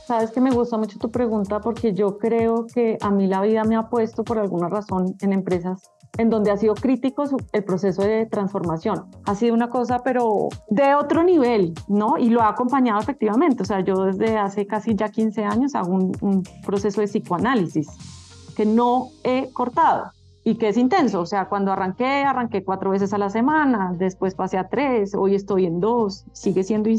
Sabes 0.06 0.30
que 0.32 0.40
me 0.40 0.50
gusta 0.50 0.76
mucho 0.76 0.98
tu 0.98 1.10
pregunta 1.10 1.60
porque 1.60 1.94
yo 1.94 2.18
creo 2.18 2.66
que 2.66 2.98
a 3.00 3.10
mí 3.10 3.26
la 3.26 3.40
vida 3.40 3.64
me 3.64 3.74
ha 3.74 3.88
puesto 3.88 4.22
por 4.22 4.38
alguna 4.38 4.68
razón 4.68 5.16
en 5.20 5.32
empresas 5.32 5.82
en 6.18 6.30
donde 6.30 6.50
ha 6.50 6.56
sido 6.56 6.74
crítico 6.74 7.24
el 7.52 7.64
proceso 7.64 8.02
de 8.02 8.26
transformación. 8.26 9.06
Ha 9.24 9.34
sido 9.34 9.54
una 9.54 9.68
cosa, 9.70 10.00
pero 10.04 10.48
de 10.68 10.94
otro 10.94 11.24
nivel, 11.24 11.74
¿no? 11.88 12.18
Y 12.18 12.30
lo 12.30 12.42
ha 12.42 12.50
acompañado 12.50 13.00
efectivamente. 13.00 13.62
O 13.62 13.66
sea, 13.66 13.80
yo 13.80 14.04
desde 14.04 14.36
hace 14.36 14.66
casi 14.66 14.94
ya 14.94 15.08
15 15.08 15.42
años 15.42 15.74
hago 15.74 15.92
un, 15.92 16.12
un 16.20 16.42
proceso 16.64 17.00
de 17.00 17.08
psicoanálisis 17.08 17.88
que 18.54 18.66
no 18.66 19.11
he 19.23 19.50
cortado 19.52 20.12
y 20.44 20.56
que 20.56 20.68
es 20.68 20.76
intenso. 20.76 21.20
O 21.20 21.26
sea, 21.26 21.46
cuando 21.46 21.73
arranqué, 21.73 22.25
arranqué 22.25 22.62
cuatro 22.62 22.90
veces 22.90 23.12
a 23.12 23.18
la 23.18 23.30
semana, 23.30 23.94
después 23.96 24.34
pasé 24.34 24.58
a 24.58 24.68
tres, 24.68 25.14
hoy 25.14 25.34
estoy 25.34 25.66
en 25.66 25.80
dos, 25.80 26.25
sigue 26.32 26.62
siendo, 26.62 26.90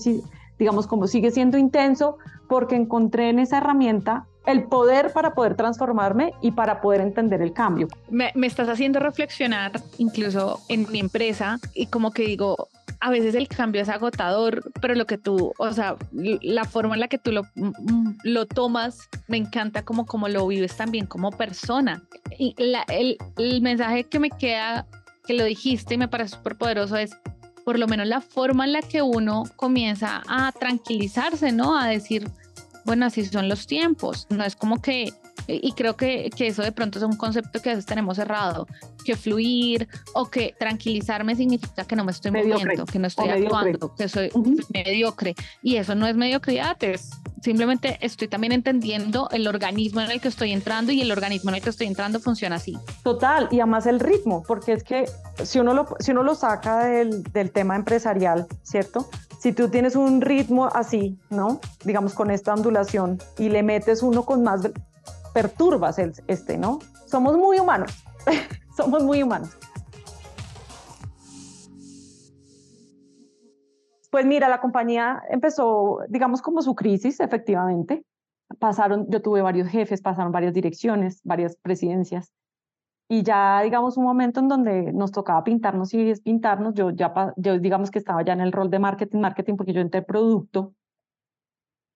digamos, 0.57 0.87
como 0.87 1.07
sigue 1.07 1.31
siendo 1.31 1.57
intenso 1.57 2.17
porque 2.49 2.75
encontré 2.75 3.29
en 3.29 3.39
esa 3.39 3.57
herramienta 3.57 4.25
el 4.45 4.65
poder 4.65 5.11
para 5.11 5.33
poder 5.33 5.55
transformarme 5.55 6.33
y 6.41 6.51
para 6.51 6.81
poder 6.81 7.01
entender 7.01 7.41
el 7.41 7.53
cambio. 7.53 7.87
Me, 8.09 8.31
me, 8.35 8.45
estás 8.45 8.69
haciendo 8.69 8.99
reflexionar 8.99 9.71
incluso 9.97 10.59
en 10.69 10.85
mi 10.91 10.99
empresa 10.99 11.59
y 11.73 11.87
como 11.87 12.11
que 12.11 12.23
digo, 12.23 12.69
a 12.99 13.09
veces 13.09 13.35
el 13.35 13.47
cambio 13.47 13.81
es 13.81 13.89
agotador, 13.89 14.71
pero 14.81 14.95
lo 14.95 15.05
que 15.05 15.17
tú, 15.17 15.53
o 15.57 15.71
sea, 15.71 15.95
la 16.13 16.65
forma 16.65 16.95
en 16.95 17.01
la 17.01 17.07
que 17.07 17.17
tú 17.17 17.31
lo, 17.31 17.43
lo 18.23 18.45
tomas, 18.45 19.09
me 19.27 19.37
encanta 19.37 19.83
como, 19.83 20.05
como 20.05 20.27
lo 20.27 20.47
vives 20.47 20.75
también 20.77 21.05
como 21.05 21.31
persona. 21.31 22.03
Y 22.37 22.55
la, 22.57 22.83
el, 22.87 23.17
el 23.37 23.61
mensaje 23.61 24.05
que 24.05 24.19
me 24.19 24.29
queda, 24.29 24.87
que 25.25 25.33
lo 25.33 25.43
dijiste 25.43 25.95
y 25.95 25.97
me 25.97 26.07
parece 26.07 26.35
súper 26.35 26.57
poderoso 26.57 26.97
es, 26.97 27.11
por 27.63 27.79
lo 27.79 27.87
menos 27.87 28.07
la 28.07 28.21
forma 28.21 28.63
en 28.65 28.73
la 28.73 28.81
que 28.81 29.01
uno 29.01 29.43
comienza 29.55 30.21
a 30.27 30.51
tranquilizarse, 30.51 31.51
¿no? 31.51 31.77
A 31.77 31.87
decir, 31.87 32.29
bueno, 32.85 33.07
así 33.07 33.25
son 33.25 33.49
los 33.49 33.65
tiempos. 33.65 34.27
No 34.29 34.43
es 34.43 34.55
como 34.55 34.81
que, 34.81 35.11
y 35.47 35.71
creo 35.73 35.95
que, 35.95 36.29
que 36.35 36.47
eso 36.47 36.61
de 36.61 36.71
pronto 36.71 36.99
es 36.99 37.05
un 37.05 37.17
concepto 37.17 37.61
que 37.61 37.69
a 37.69 37.73
veces 37.73 37.85
tenemos 37.85 38.17
cerrado, 38.17 38.67
que 39.03 39.15
fluir 39.15 39.87
o 40.13 40.29
que 40.29 40.55
tranquilizarme 40.57 41.35
significa 41.35 41.85
que 41.85 41.95
no 41.95 42.03
me 42.03 42.11
estoy 42.11 42.31
moviendo, 42.31 42.85
que 42.85 42.99
no 42.99 43.07
estoy 43.07 43.29
actuando, 43.29 43.93
que 43.95 44.09
soy 44.09 44.31
mediocre. 44.73 45.35
Y 45.61 45.77
eso 45.77 45.95
no 45.95 46.07
es 46.07 46.15
mediocridad, 46.15 46.77
es 46.83 47.11
simplemente 47.41 47.99
estoy 48.01 48.27
también 48.27 48.53
entendiendo 48.53 49.29
el 49.31 49.47
organismo 49.47 50.01
en 50.01 50.09
el 50.09 50.19
que 50.19 50.29
estoy 50.29 50.51
entrando 50.51 50.91
y 50.91 51.01
el 51.01 51.11
organismo 51.11 51.51
en 51.51 51.57
el 51.57 51.61
que 51.61 51.69
estoy 51.69 51.87
entrando 51.87 52.19
funciona 52.19 52.55
así. 52.55 52.75
Total, 53.03 53.47
y 53.51 53.59
además 53.59 53.85
el 53.85 53.99
ritmo, 53.99 54.43
porque 54.47 54.73
es 54.73 54.83
que 54.83 55.05
si 55.43 55.59
uno 55.59 55.73
lo, 55.73 55.87
si 55.99 56.11
uno 56.11 56.23
lo 56.23 56.33
saca 56.33 56.85
del, 56.85 57.23
del 57.23 57.51
tema 57.51 57.75
empresarial, 57.75 58.47
¿cierto? 58.63 59.07
Si 59.39 59.53
tú 59.53 59.69
tienes 59.69 59.95
un 59.95 60.21
ritmo 60.21 60.65
así, 60.65 61.19
¿no? 61.29 61.59
Digamos 61.83 62.15
con 62.15 62.31
esta 62.31 62.53
ondulación 62.53 63.19
y 63.37 63.49
le 63.49 63.61
metes 63.61 64.01
uno 64.01 64.25
con 64.25 64.41
más, 64.41 64.61
perturbas 65.35 65.99
el, 65.99 66.13
este, 66.27 66.57
¿no? 66.57 66.79
Somos 67.07 67.37
muy 67.37 67.59
humanos, 67.59 67.91
somos 68.77 69.03
muy 69.03 69.21
humanos. 69.21 69.49
Pues 74.09 74.25
mira, 74.25 74.47
la 74.47 74.61
compañía 74.61 75.21
empezó, 75.29 75.99
digamos, 76.07 76.41
como 76.41 76.61
su 76.61 76.73
crisis, 76.73 77.19
efectivamente. 77.19 78.05
Pasaron, 78.59 79.07
yo 79.09 79.21
tuve 79.21 79.41
varios 79.41 79.67
jefes, 79.67 80.01
pasaron 80.01 80.31
varias 80.31 80.53
direcciones, 80.53 81.19
varias 81.25 81.57
presidencias 81.57 82.31
y 83.07 83.23
ya 83.23 83.61
digamos 83.61 83.97
un 83.97 84.05
momento 84.05 84.39
en 84.39 84.47
donde 84.47 84.93
nos 84.93 85.11
tocaba 85.11 85.43
pintarnos 85.43 85.93
y 85.93 86.13
pintarnos, 86.23 86.73
yo 86.73 86.89
ya 86.89 87.13
yo 87.35 87.59
digamos 87.59 87.91
que 87.91 87.99
estaba 87.99 88.23
ya 88.23 88.33
en 88.33 88.41
el 88.41 88.51
rol 88.51 88.69
de 88.69 88.79
marketing, 88.79 89.19
marketing 89.19 89.57
porque 89.57 89.73
yo 89.73 89.81
entré 89.81 90.01
producto 90.01 90.73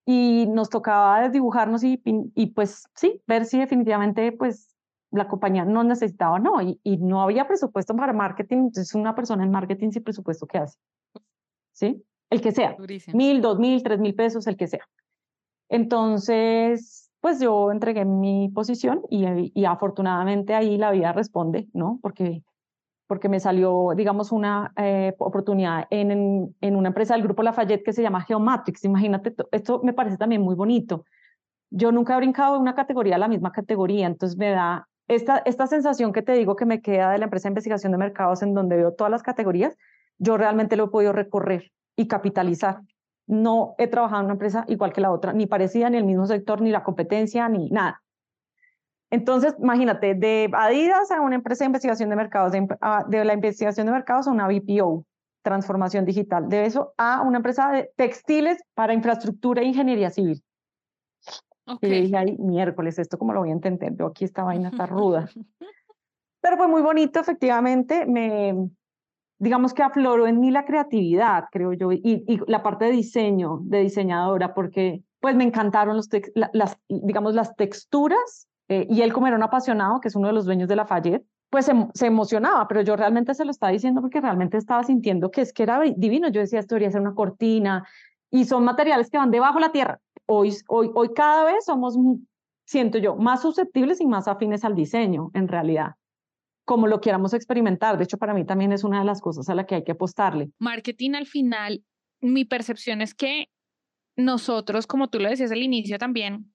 y 0.06 0.48
nos 0.48 0.70
tocaba 0.70 1.29
dibujarnos 1.29 1.84
y, 1.84 2.01
y 2.03 2.48
pues 2.48 2.88
sí, 2.96 3.22
ver 3.27 3.46
si 3.46 3.60
definitivamente 3.60 4.32
pues 4.32 4.75
la 5.12 5.27
compañía 5.27 5.65
no 5.65 5.84
necesitaba 5.84 6.39
no 6.39 6.62
y, 6.62 6.79
y 6.84 6.98
no 6.98 7.22
había 7.22 7.48
presupuesto 7.48 7.96
para 7.96 8.13
marketing, 8.13 8.58
entonces 8.58 8.94
una 8.96 9.15
persona 9.15 9.44
en 9.44 9.51
marketing 9.51 9.91
sin 9.91 10.03
presupuesto 10.03 10.46
¿qué 10.48 10.60
hace? 10.60 10.77
¿Sí? 11.72 12.03
El 12.29 12.41
que 12.41 12.51
sea, 12.51 12.75
mil, 13.13 13.41
dos 13.41 13.58
mil, 13.58 13.82
tres 13.82 14.00
mil 14.00 14.13
pesos, 14.13 14.46
el 14.46 14.56
que 14.56 14.68
sea. 14.68 14.88
Entonces, 15.68 17.10
pues 17.20 17.39
yo 17.39 17.72
entregué 17.72 18.06
mi 18.06 18.50
posición 18.50 19.01
y, 19.10 19.51
y, 19.53 19.65
afortunadamente 19.65 20.53
ahí 20.53 20.77
la 20.77 20.91
vida 20.91 21.12
responde, 21.12 21.68
¿no? 21.74 22.00
Porque, 22.01 22.44
porque 23.10 23.28
me 23.28 23.39
salió, 23.39 23.94
digamos, 23.96 24.32
una 24.32 24.72
eh, 24.78 25.16
oportunidad 25.18 25.88
en, 25.89 26.56
en, 26.62 26.75
una 26.75 26.89
empresa 26.89 27.16
del 27.16 27.24
grupo 27.24 27.42
Lafayette 27.42 27.84
que 27.84 27.92
se 27.92 28.04
llama 28.04 28.22
Geomatrix. 28.22 28.86
Imagínate, 28.86 29.34
esto 29.51 29.82
me 29.84 29.94
parece 29.94 30.18
también 30.18 30.44
muy 30.44 30.54
bonito. 30.54 31.06
Yo 31.72 31.92
nunca 31.92 32.13
he 32.13 32.18
brincado 32.18 32.54
de 32.54 32.60
una 32.60 32.75
categoría 32.75 33.16
a 33.16 33.18
la 33.18 33.28
misma 33.28 33.51
categoría, 33.51 34.06
entonces 34.06 34.38
me 34.38 34.51
da 34.51 34.88
esta, 35.08 35.39
esta 35.39 35.66
sensación 35.66 36.13
que 36.13 36.22
te 36.22 36.34
digo 36.34 36.56
que 36.56 36.68
me 36.68 36.84
queda 36.84 37.12
de 37.12 37.18
la 37.18 37.24
empresa 37.24 37.48
de 37.48 37.54
investigación 37.54 37.92
de 37.94 37.98
mercados 37.98 38.44
en 38.44 38.54
donde 38.54 38.78
veo 38.78 38.94
todas 38.94 39.10
las 39.10 39.24
categorías, 39.24 39.75
yo 40.20 40.38
realmente 40.38 40.75
lo 40.75 40.84
he 40.86 40.89
podido 40.89 41.12
recorrer 41.12 41.72
y 41.96 42.08
capitalizar 42.08 42.82
no 43.25 43.74
he 43.80 43.88
trabajado 43.88 44.22
en 44.22 44.25
una 44.25 44.34
empresa 44.34 44.66
igual 44.68 44.94
que 44.94 45.01
la 45.01 45.12
otra, 45.12 45.34
ni 45.34 45.48
parecida, 45.48 45.89
ni 45.89 45.98
el 45.98 46.04
mismo 46.04 46.28
sector, 46.28 46.62
ni 46.62 46.70
la 46.72 46.84
competencia, 46.84 47.48
ni 47.50 47.70
nada. 47.70 48.01
Entonces, 49.12 49.56
imagínate, 49.60 50.13
de 50.13 50.50
Adidas 50.54 51.12
a 51.12 51.22
una 51.22 51.36
empresa 51.36 51.63
de 51.63 51.68
investigación 51.68 52.10
de 52.10 52.16
mercados, 52.16 52.51
de, 52.51 53.25
la 53.25 53.34
investigación 53.34 53.88
de 53.88 53.94
mercados 53.94 54.28
a 54.28 54.32
una 54.32 54.48
BPO, 54.48 55.06
transformación 55.42 56.06
digital, 56.06 56.48
de 56.48 56.66
eso 56.66 56.94
a 56.98 57.22
una 57.22 57.38
empresa 57.38 57.72
de 57.72 57.92
textiles 57.96 58.62
para 58.75 58.94
infraestructura 58.94 59.62
e 59.62 59.66
ingeniería 59.66 60.10
civil. 60.10 60.44
Okay. 61.66 61.92
Y 61.92 62.01
dije, 62.04 62.18
ay, 62.18 62.38
miércoles, 62.38 63.00
¿esto 63.00 63.18
cómo 63.18 63.34
lo 63.34 63.42
voy 63.42 63.50
a 63.50 63.54
entender? 63.54 63.96
Yo 63.96 64.08
aquí 64.08 64.25
esta 64.25 64.44
vaina 64.44 64.70
está 64.70 64.86
ruda. 64.86 65.28
Pero 66.42 66.58
fue 66.58 66.68
muy 66.68 66.82
bonito, 66.82 67.20
efectivamente, 67.20 68.06
me, 68.06 68.70
digamos 69.39 69.74
que 69.74 69.84
afloró 69.84 70.28
en 70.28 70.39
mí 70.39 70.51
la 70.51 70.66
creatividad, 70.66 71.46
creo 71.51 71.74
yo, 71.74 71.92
y, 71.92 72.42
la 72.48 72.62
parte 72.62 72.86
de 72.86 72.92
diseño, 72.92 73.60
de 73.63 73.80
diseñadora, 73.80 74.54
porque 74.54 75.04
pues 75.20 75.36
me 75.36 75.46
encantaron 75.46 75.98
los 75.98 76.10
las, 76.54 76.78
digamos, 76.88 77.34
las 77.34 77.56
texturas, 77.56 78.49
eh, 78.70 78.88
y 78.90 79.02
él 79.02 79.12
como 79.12 79.28
era 79.28 79.36
un 79.36 79.44
apasionado, 79.44 80.00
que 80.00 80.08
es 80.08 80.16
uno 80.16 80.28
de 80.28 80.34
los 80.34 80.46
dueños 80.46 80.70
de 80.70 80.76
la 80.76 80.86
Fayette, 80.86 81.26
pues 81.50 81.66
se, 81.66 82.06
emocionaba, 82.06 82.68
pero 82.68 82.82
yo 82.82 82.96
realmente 82.96 83.34
se 83.34 83.44
lo 83.44 83.52
estaba 83.52 83.72
diciendo 83.72 84.02
porque 84.02 84.22
realmente 84.22 84.58
estaba 84.58 84.84
sintiendo 84.84 85.32
que 85.32 85.42
es 85.42 85.52
que 85.52 85.64
era 85.64 85.82
divino. 85.98 86.30
Yo 86.30 86.42
decía, 86.42 86.60
esto 86.60 86.76
debería 86.76 86.92
ser 86.92 87.02
una 87.02 87.16
cortina, 87.16 87.88
y 88.32 88.46
son 88.46 88.64
materiales 88.64 89.10
que 89.10 89.18
van 89.18 89.32
debajo 89.32 89.56
de 89.56 89.62
la 89.62 89.72
tierra. 89.72 90.00
Hoy, 90.28 90.56
hoy, 90.68 90.92
hoy 90.94 91.14
cada 91.16 91.46
vez 91.46 91.66
somos, 91.66 91.98
siento 92.66 93.00
yo, 93.00 93.16
más 93.16 93.42
susceptibles 93.42 94.00
y 94.00 94.06
más 94.06 94.28
afines 94.28 94.64
al 94.64 94.76
diseño, 94.76 95.32
en 95.34 95.48
realidad 95.48 95.96
como 96.66 96.86
lo 96.86 97.02
quieramos 97.02 97.34
experimentar. 97.34 97.98
De 97.98 98.04
hecho, 98.04 98.20
para 98.20 98.36
mí 98.36 98.46
también 98.46 98.72
es 98.72 98.84
una 98.84 99.00
de 99.00 99.06
las 99.06 99.22
cosas 99.22 99.50
a 99.50 99.56
la 99.56 99.66
que 99.66 99.74
hay 99.74 99.84
que 99.84 99.94
apostarle. 99.94 100.52
Marketing 100.60 101.16
al 101.16 101.26
final, 101.26 101.84
mi 102.22 102.46
percepción 102.46 103.02
es 103.02 103.16
que 103.16 103.50
nosotros, 104.16 104.86
como 104.86 105.10
tú 105.10 105.20
lo 105.20 105.30
decías 105.30 105.52
al 105.52 105.64
inicio 105.64 105.98
también, 105.98 106.54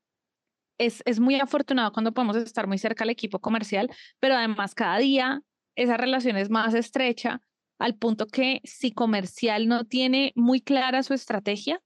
es, 0.79 1.03
es 1.07 1.21
muy 1.21 1.37
afortunado 1.41 1.93
cuando 1.93 2.13
podemos 2.13 2.37
estar 2.37 2.67
muy 2.67 2.79
cerca 2.79 3.05
al 3.05 3.11
equipo 3.11 3.39
comercial, 3.41 3.91
pero 4.21 4.35
además 4.35 4.75
cada 4.75 4.99
día 4.99 5.43
esa 5.77 5.97
relación 5.97 6.37
es 6.37 6.51
más 6.51 6.75
estrecha 6.75 7.41
al 7.79 7.97
punto 7.97 8.27
que 8.27 8.61
si 8.65 8.93
comercial 8.93 9.69
no 9.69 9.85
tiene 9.85 10.33
muy 10.37 10.61
clara 10.61 11.03
su 11.03 11.15
estrategia, 11.15 11.81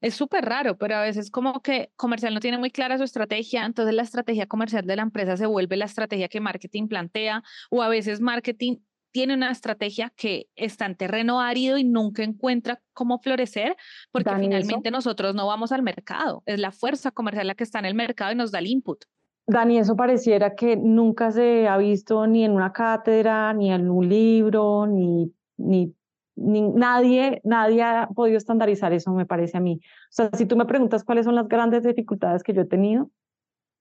es 0.00 0.14
súper 0.14 0.44
raro, 0.44 0.78
pero 0.78 0.96
a 0.96 1.02
veces 1.02 1.30
como 1.30 1.60
que 1.60 1.92
comercial 1.96 2.32
no 2.32 2.40
tiene 2.40 2.58
muy 2.58 2.70
clara 2.70 2.96
su 2.96 3.04
estrategia, 3.04 3.66
entonces 3.66 3.94
la 3.94 4.02
estrategia 4.02 4.46
comercial 4.46 4.86
de 4.86 4.96
la 4.96 5.02
empresa 5.02 5.36
se 5.36 5.46
vuelve 5.46 5.76
la 5.76 5.84
estrategia 5.84 6.28
que 6.28 6.40
marketing 6.40 6.88
plantea, 6.88 7.42
o 7.70 7.82
a 7.82 7.88
veces 7.88 8.20
marketing 8.20 8.76
tiene 9.12 9.34
una 9.34 9.50
estrategia 9.50 10.12
que 10.16 10.48
está 10.56 10.86
en 10.86 10.96
terreno 10.96 11.40
árido 11.40 11.78
y 11.78 11.84
nunca 11.84 12.22
encuentra 12.22 12.80
cómo 12.92 13.18
florecer, 13.18 13.76
porque 14.12 14.30
finalmente 14.36 14.90
nosotros 14.90 15.34
no 15.34 15.46
vamos 15.46 15.72
al 15.72 15.82
mercado, 15.82 16.42
es 16.46 16.58
la 16.58 16.72
fuerza 16.72 17.10
comercial 17.10 17.46
la 17.46 17.54
que 17.54 17.64
está 17.64 17.78
en 17.78 17.86
el 17.86 17.94
mercado 17.94 18.32
y 18.32 18.36
nos 18.36 18.50
da 18.50 18.58
el 18.58 18.66
input. 18.66 19.04
Dani, 19.46 19.78
eso 19.78 19.96
pareciera 19.96 20.54
que 20.54 20.76
nunca 20.76 21.32
se 21.32 21.66
ha 21.66 21.76
visto 21.76 22.26
ni 22.26 22.44
en 22.44 22.52
una 22.52 22.72
cátedra, 22.72 23.52
ni 23.52 23.72
en 23.72 23.90
un 23.90 24.08
libro, 24.08 24.86
ni, 24.86 25.32
ni 25.56 25.94
nadie, 26.40 27.40
nadie 27.44 27.82
ha 27.82 28.08
podido 28.14 28.38
estandarizar 28.38 28.92
eso, 28.92 29.12
me 29.12 29.26
parece 29.26 29.58
a 29.58 29.60
mí. 29.60 29.80
O 29.82 30.12
sea, 30.12 30.30
si 30.34 30.46
tú 30.46 30.56
me 30.56 30.66
preguntas 30.66 31.04
cuáles 31.04 31.24
son 31.24 31.34
las 31.34 31.48
grandes 31.48 31.82
dificultades 31.82 32.42
que 32.42 32.54
yo 32.54 32.62
he 32.62 32.66
tenido, 32.66 33.10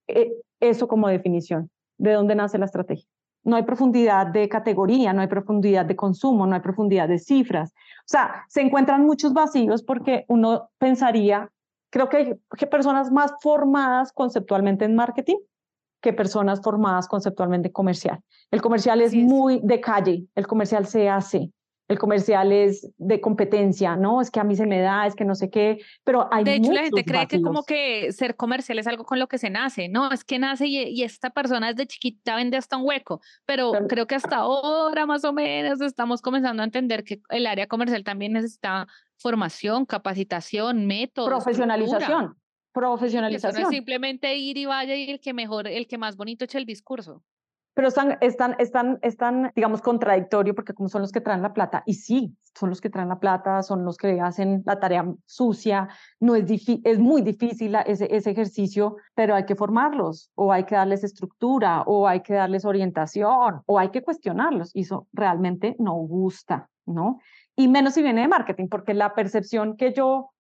eh, 0.08 0.34
eso 0.60 0.88
como 0.88 1.08
definición, 1.08 1.70
de 1.98 2.14
dónde 2.14 2.36
nace 2.36 2.58
la 2.58 2.66
estrategia. 2.66 3.08
No 3.44 3.56
hay 3.56 3.64
profundidad 3.64 4.28
de 4.28 4.50
categoría, 4.50 5.14
no 5.14 5.22
hay 5.22 5.28
profundidad 5.28 5.86
de 5.86 5.96
consumo, 5.96 6.46
no 6.46 6.56
hay 6.56 6.62
profundidad 6.62 7.08
de 7.08 7.20
cifras. 7.20 7.72
O 7.72 8.08
sea, 8.08 8.46
se 8.48 8.62
encuentran 8.62 9.06
muchos 9.06 9.34
vacíos 9.34 9.84
porque 9.84 10.26
uno 10.28 10.70
pensaría, 10.78 11.52
creo 11.90 12.10
que 12.10 12.18
hay 12.18 12.68
personas 12.70 13.12
más 13.12 13.34
formadas 13.42 14.12
conceptualmente 14.12 14.86
en 14.86 14.96
marketing 14.96 15.38
que 16.02 16.14
personas 16.14 16.62
formadas 16.62 17.08
conceptualmente 17.08 17.72
comercial. 17.72 18.22
El 18.52 18.62
comercial 18.62 19.02
es, 19.02 19.14
muy 19.14 19.60
de 19.64 19.82
calle, 19.82 20.26
el 20.36 20.48
comercial 20.48 20.86
se 20.86 21.10
hace, 21.10 21.52
el 21.90 21.98
comercial 21.98 22.52
es 22.52 22.88
de 23.00 23.20
competencia, 23.20 23.96
¿no? 23.96 24.22
Es 24.22 24.30
que 24.30 24.40
a 24.40 24.44
mí 24.44 24.56
se 24.56 24.68
me 24.68 24.80
da, 24.80 25.08
es 25.08 25.16
que 25.16 25.26
no 25.26 25.34
sé 25.34 25.50
qué, 25.50 25.80
pero 26.04 26.32
hay 26.32 26.44
De 26.44 26.54
hecho, 26.54 26.72
la 26.72 26.84
gente 26.84 27.04
cree 27.04 27.28
que 27.28 27.42
como 27.42 27.64
que 27.64 28.14
ser 28.14 28.36
comercial 28.36 28.78
es 28.78 28.86
algo 28.86 29.06
con 29.06 29.18
lo 29.18 29.28
que 29.28 29.40
se 29.40 29.50
nace, 29.50 29.90
¿no? 29.90 30.12
Es 30.12 30.24
que 30.24 30.38
nace 30.38 30.68
y, 30.68 31.02
esta 31.02 31.32
persona 31.32 31.74
desde 31.74 31.88
chiquita 31.88 32.36
vende 32.36 32.58
hasta 32.58 32.78
un 32.78 32.86
hueco, 32.86 33.22
pero, 33.46 33.72
creo 33.90 34.06
que 34.06 34.14
hasta 34.14 34.38
ahora 34.38 35.08
más 35.08 35.26
o 35.26 35.34
menos 35.34 35.82
estamos 35.82 36.22
comenzando 36.22 36.62
a 36.62 36.66
entender 36.66 37.04
que 37.04 37.22
el 37.30 37.48
área 37.48 37.66
comercial 37.66 38.04
también 38.04 38.34
necesita 38.34 38.86
formación, 39.18 39.88
capacitación, 39.88 40.86
métodos. 40.86 41.28
Profesionalización. 41.28 42.36
Profesionalización. 42.72 43.64
no 43.64 43.68
es 43.68 43.76
simplemente 43.76 44.36
ir 44.38 44.60
y 44.60 44.66
vaya 44.66 44.96
y 44.96 45.10
el 45.10 45.20
que 45.20 45.34
mejor, 45.34 45.68
el 45.68 45.88
que 45.88 45.98
más 45.98 46.18
bonito 46.18 46.46
eche 46.46 46.60
el 46.60 46.66
discurso 46.66 47.24
pero 47.80 47.88
están, 47.88 48.18
están, 48.20 48.58
están, 48.60 49.00
están, 49.02 49.54
digamos, 49.56 49.82
contradictorio 49.82 50.54
porque 50.54 50.74
como 50.74 50.90
son 50.90 51.02
los 51.02 51.14
que 51.14 51.22
traen 51.22 51.42
la 51.42 51.54
plata, 51.54 51.82
y 51.86 51.94
sí, 51.94 52.36
son 52.54 52.72
los 52.72 52.82
que 52.82 52.90
traen 52.90 53.08
la 53.08 53.22
plata, 53.22 53.64
son 53.64 53.86
los 53.86 53.96
que 53.96 54.20
hacen 54.20 54.64
la 54.66 54.82
tarea 54.82 55.06
sucia, 55.26 55.88
no 56.20 56.36
es, 56.36 56.44
es 56.84 57.00
muy 57.00 57.22
difícil 57.22 57.78
ese, 57.86 58.14
ese 58.14 58.32
ejercicio, 58.32 58.98
pero 59.16 59.34
hay 59.34 59.46
que 59.46 59.56
formarlos, 59.56 60.30
o 60.36 60.52
hay 60.52 60.66
que 60.66 60.76
darles 60.76 61.06
estructura, 61.06 61.84
o 61.84 62.06
hay 62.06 62.20
que 62.20 62.34
darles 62.34 62.66
orientación, 62.66 63.62
o 63.66 63.80
hay 63.80 63.92
que 63.92 64.04
cuestionarlos, 64.04 64.76
y 64.76 64.82
eso 64.82 65.08
realmente 65.14 65.78
no 65.80 65.94
gusta, 65.94 66.68
¿no? 66.86 67.20
Y 67.56 67.70
menos 67.70 67.94
si 67.94 68.02
viene 68.02 68.24
de 68.24 68.28
marketing, 68.28 68.68
porque 68.68 68.94
la 68.94 69.16
percepción 69.16 69.78
que 69.78 69.94
yo 69.94 70.32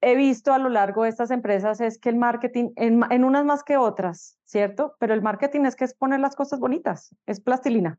he 0.00 0.16
visto 0.16 0.52
a 0.52 0.58
lo 0.58 0.68
largo 0.68 1.04
de 1.04 1.08
estas 1.08 1.30
empresas 1.30 1.80
es 1.80 1.98
que 1.98 2.08
el 2.08 2.16
marketing, 2.16 2.70
en, 2.76 3.24
unas 3.24 3.44
más 3.44 3.62
que 3.62 3.76
otras, 3.76 4.38
¿cierto? 4.44 4.94
Pero 4.98 5.14
el 5.14 5.22
marketing 5.22 5.62
es 5.62 5.76
que 5.76 5.84
es 5.84 5.94
poner 5.94 6.20
las 6.20 6.36
cosas 6.36 6.60
bonitas, 6.60 7.14
es 7.26 7.40
plastilina. 7.40 7.98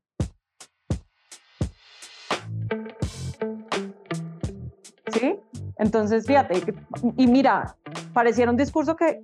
¿Sí? 5.14 5.40
Entonces, 5.80 6.26
fíjate, 6.28 6.76
y 7.18 7.28
mira, 7.28 7.76
pareciera 8.14 8.52
un 8.52 8.58
discurso 8.58 8.96
que, 8.96 9.22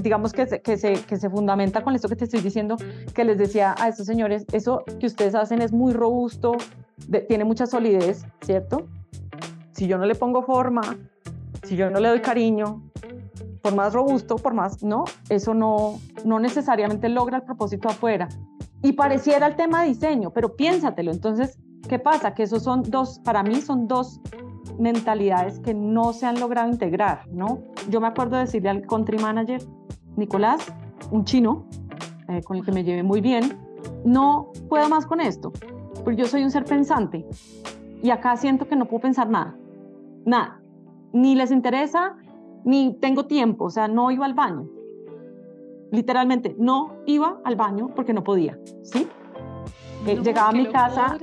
digamos 0.00 0.32
que 0.32 0.46
se 0.76 1.30
fundamenta 1.30 1.82
con 1.82 1.94
esto 1.94 2.08
que 2.08 2.16
te 2.16 2.24
estoy 2.24 2.40
diciendo, 2.40 2.76
que 3.14 3.24
les 3.24 3.38
decía 3.38 3.74
a 3.78 3.88
estos 3.88 4.06
señores, 4.06 4.44
eso 4.52 4.84
que 5.00 5.06
ustedes 5.06 5.34
hacen 5.34 5.62
es 5.62 5.72
muy 5.72 5.92
robusto, 5.92 6.56
tiene 7.28 7.44
mucha 7.44 7.66
solidez, 7.66 8.24
¿cierto? 8.42 8.86
Si 9.72 9.88
yo 9.88 9.98
no 9.98 10.06
le 10.06 10.14
pongo 10.14 10.42
forma, 10.42 10.82
si 11.64 11.76
yo 11.76 11.90
no 11.90 12.00
le 12.00 12.08
doy 12.08 12.20
cariño, 12.20 12.82
por 13.62 13.74
más 13.74 13.94
robusto, 13.94 14.36
por 14.36 14.52
más, 14.52 14.82
no, 14.82 15.04
eso 15.30 15.54
no, 15.54 15.98
no 16.24 16.38
necesariamente 16.38 17.08
logra 17.08 17.38
el 17.38 17.42
propósito 17.44 17.88
afuera. 17.88 18.28
Y 18.82 18.92
pareciera 18.92 19.46
el 19.46 19.56
tema 19.56 19.82
diseño, 19.84 20.30
pero 20.30 20.54
piénsatelo. 20.54 21.10
Entonces, 21.10 21.58
¿qué 21.88 21.98
pasa? 21.98 22.34
Que 22.34 22.42
esos 22.42 22.62
son 22.62 22.82
dos, 22.82 23.20
para 23.20 23.42
mí 23.42 23.62
son 23.62 23.88
dos 23.88 24.20
mentalidades 24.78 25.60
que 25.60 25.72
no 25.72 26.12
se 26.12 26.26
han 26.26 26.38
logrado 26.38 26.68
integrar, 26.68 27.26
¿no? 27.30 27.60
Yo 27.88 28.00
me 28.00 28.08
acuerdo 28.08 28.36
de 28.36 28.42
decirle 28.42 28.68
al 28.68 28.82
country 28.82 29.18
manager, 29.18 29.62
Nicolás, 30.16 30.60
un 31.10 31.24
chino, 31.24 31.66
eh, 32.28 32.42
con 32.42 32.58
el 32.58 32.64
que 32.64 32.72
me 32.72 32.84
llevé 32.84 33.02
muy 33.02 33.22
bien, 33.22 33.58
no 34.04 34.52
puedo 34.68 34.88
más 34.90 35.06
con 35.06 35.20
esto, 35.20 35.52
porque 36.04 36.16
yo 36.16 36.26
soy 36.26 36.42
un 36.42 36.50
ser 36.50 36.64
pensante 36.64 37.24
y 38.02 38.10
acá 38.10 38.36
siento 38.36 38.68
que 38.68 38.76
no 38.76 38.86
puedo 38.86 39.02
pensar 39.02 39.30
nada, 39.30 39.56
nada 40.26 40.60
ni 41.14 41.34
les 41.36 41.50
interesa, 41.50 42.16
ni 42.64 42.94
tengo 43.00 43.24
tiempo, 43.24 43.66
o 43.66 43.70
sea, 43.70 43.88
no 43.88 44.10
iba 44.10 44.26
al 44.26 44.34
baño. 44.34 44.68
Literalmente, 45.90 46.56
no 46.58 46.96
iba 47.06 47.38
al 47.44 47.56
baño 47.56 47.90
porque 47.94 48.12
no 48.12 48.24
podía, 48.24 48.58
¿sí? 48.82 49.06
Eh, 50.06 50.20
llegaba 50.22 50.48
a 50.48 50.52
mi 50.52 50.66
casa 50.66 51.16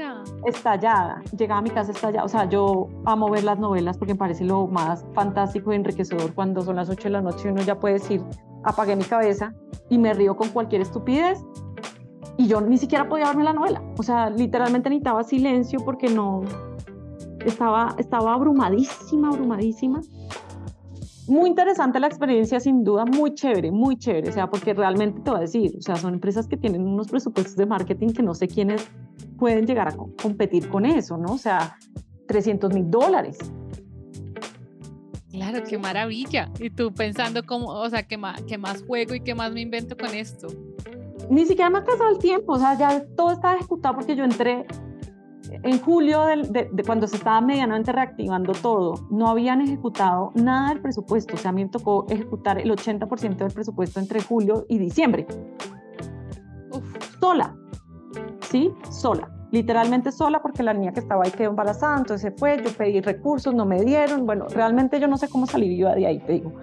estallada, 0.46 1.22
llegaba 1.38 1.60
a 1.60 1.62
mi 1.62 1.70
casa 1.70 1.92
estallada, 1.92 2.24
o 2.24 2.30
sea, 2.30 2.50
yo 2.50 2.88
amo 3.06 3.30
ver 3.30 3.44
las 3.44 3.60
novelas 3.60 3.98
porque 3.98 4.14
me 4.14 4.18
parece 4.18 4.46
lo 4.46 4.66
más 4.66 5.06
fantástico 5.14 5.72
y 5.72 5.76
enriquecedor 5.76 6.34
cuando 6.34 6.62
son 6.62 6.78
las 6.78 6.90
8 6.90 7.04
de 7.04 7.10
la 7.10 7.22
noche 7.22 7.50
y 7.50 7.52
uno 7.52 7.62
ya 7.62 7.80
puede 7.80 7.96
decir, 7.96 8.24
apagué 8.64 8.96
mi 8.96 9.04
cabeza 9.04 9.54
y 9.90 10.00
me 10.00 10.14
río 10.14 10.36
con 10.36 10.50
cualquier 10.50 10.82
estupidez 10.82 11.44
y 12.38 12.48
yo 12.48 12.60
ni 12.62 12.78
siquiera 12.80 13.08
podía 13.08 13.26
verme 13.28 13.44
la 13.44 13.54
novela, 13.54 13.84
o 14.00 14.04
sea, 14.04 14.32
literalmente 14.32 14.90
necesitaba 14.90 15.24
silencio 15.24 15.80
porque 15.86 16.10
no, 16.10 16.42
estaba, 17.46 17.96
estaba 17.98 18.34
abrumadísima, 18.34 19.30
abrumadísima. 19.30 20.02
Muy 21.28 21.50
interesante 21.50 22.00
la 22.00 22.08
experiencia, 22.08 22.60
sin 22.60 22.84
duda, 22.84 23.06
muy 23.06 23.34
chévere, 23.34 23.72
muy 23.72 23.98
chévere, 23.98 24.30
o 24.30 24.34
sea, 24.34 24.50
porque 24.50 24.74
realmente 24.74 25.22
te 25.22 25.30
voy 25.30 25.38
a 25.38 25.42
decir, 25.42 25.76
o 25.78 25.82
sea, 25.82 25.96
son 25.96 26.16
empresas 26.16 26.48
que 26.48 26.58
tienen 26.58 26.86
unos 26.86 27.08
presupuestos 27.08 27.56
de 27.56 27.66
marketing 27.66 28.10
que 28.10 28.24
no 28.24 28.34
sé 28.34 28.48
quiénes 28.48 28.90
pueden 29.38 29.66
llegar 29.66 29.88
a 29.88 29.96
competir 29.96 30.68
con 30.68 30.86
eso, 30.86 31.18
¿no? 31.18 31.34
O 31.34 31.38
sea, 31.38 31.78
300 32.28 32.74
mil 32.74 32.90
dólares. 32.90 33.38
Claro, 35.32 35.64
qué 35.68 35.78
maravilla. 35.78 36.52
Y 36.60 36.70
tú 36.70 36.94
pensando 36.94 37.46
cómo, 37.46 37.68
o 37.68 37.90
sea, 37.90 38.04
qué 38.04 38.18
más, 38.18 38.42
qué 38.44 38.58
más 38.58 38.84
juego 38.84 39.16
y 39.16 39.22
qué 39.22 39.34
más 39.34 39.54
me 39.54 39.62
invento 39.62 39.96
con 39.96 40.14
esto. 40.14 40.48
Ni 41.30 41.46
siquiera 41.46 41.70
me 41.70 41.80
ha 41.80 41.84
casado 41.84 42.10
el 42.10 42.18
tiempo, 42.18 42.54
o 42.54 42.60
sea, 42.60 42.78
ya 42.78 43.06
todo 43.16 43.32
está 43.32 43.56
ejecutado 43.56 43.96
porque 43.96 44.16
yo 44.16 44.26
entré 44.26 44.66
en 45.64 45.80
julio 45.82 46.26
de, 46.26 46.70
cuando 46.86 47.08
se 47.08 47.18
estaba 47.18 47.42
medianamente 47.42 47.92
reactivando 47.92 48.54
todo, 48.54 49.08
no 49.10 49.28
habían 49.28 49.62
ejecutado 49.62 50.32
nada 50.36 50.70
del 50.70 50.82
presupuesto. 50.82 51.36
O 51.36 51.38
sea, 51.38 51.50
a 51.50 51.54
mí 51.54 51.64
me 51.64 51.70
tocó 51.70 52.06
ejecutar 52.10 52.60
el 52.60 52.72
80% 52.72 53.38
del 53.38 53.52
presupuesto 53.52 54.00
entre 54.00 54.22
julio 54.22 54.66
y 54.70 54.78
diciembre. 54.78 55.28
Sola. 57.20 57.56
¿Sí? 58.42 58.72
Sola. 58.90 59.30
Literalmente 59.52 60.12
sola 60.12 60.42
porque 60.42 60.64
la 60.64 60.74
niña 60.74 60.94
que 60.94 61.02
estaba 61.02 61.26
ahí 61.26 61.32
quedó 61.32 61.50
embarazada, 61.50 61.98
entonces 61.98 62.22
se 62.22 62.32
fue, 62.32 62.62
yo 62.64 62.72
pedí 62.72 63.02
recursos, 63.02 63.54
no 63.54 63.66
me 63.66 63.82
dieron. 63.84 64.26
Bueno, 64.26 64.48
realmente 64.48 65.00
yo 65.00 65.08
no 65.08 65.18
sé 65.18 65.28
cómo 65.28 65.46
salir 65.46 65.78
yo 65.78 65.90
de 65.90 66.08
ahí, 66.08 66.20
te 66.20 66.34
digo. 66.34 66.54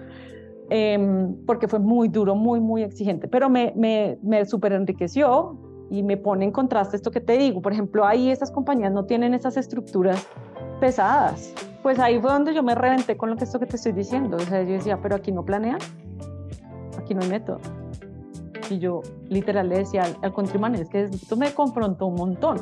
Em, 0.71 1.35
porque 1.45 1.67
fue 1.67 1.79
muy 1.79 2.09
duro, 2.09 2.35
muy, 2.35 2.59
muy 2.59 2.83
exigente, 2.83 3.27
pero 3.27 3.49
me, 3.49 3.73
me, 3.75 4.19
me 4.21 4.45
súper 4.45 4.73
enriqueció, 4.73 5.57
y 5.89 6.03
me 6.03 6.17
pone 6.17 6.45
en 6.45 6.51
contraste 6.51 6.97
esto 6.97 7.11
que 7.11 7.21
te 7.21 7.37
digo. 7.37 7.61
Por 7.61 7.73
ejemplo, 7.73 8.05
ahí 8.05 8.29
estas 8.29 8.51
compañías 8.51 8.91
no 8.91 9.05
tienen 9.05 9.33
esas 9.33 9.57
estructuras 9.57 10.27
pesadas. 10.79 11.53
Pues 11.81 11.99
ahí 11.99 12.19
fue 12.19 12.31
donde 12.31 12.53
yo 12.53 12.63
me 12.63 12.75
reventé 12.75 13.17
con 13.17 13.29
lo 13.29 13.35
que 13.35 13.43
esto 13.43 13.59
que 13.59 13.65
te 13.65 13.75
estoy 13.75 13.93
diciendo. 13.93 14.37
O 14.37 14.41
sea, 14.41 14.61
yo 14.61 14.73
decía, 14.73 14.99
pero 15.01 15.15
aquí 15.15 15.31
no 15.31 15.43
planean, 15.43 15.79
aquí 16.97 17.13
no 17.15 17.21
hay 17.21 17.29
método. 17.29 17.59
Y 18.69 18.77
yo 18.77 19.01
literal 19.29 19.69
le 19.69 19.79
decía 19.79 20.03
al, 20.03 20.17
al 20.21 20.33
countryman, 20.33 20.75
es 20.75 20.89
que 20.89 21.03
esto 21.03 21.35
me 21.35 21.51
confrontó 21.53 22.05
un 22.05 22.15
montón. 22.15 22.57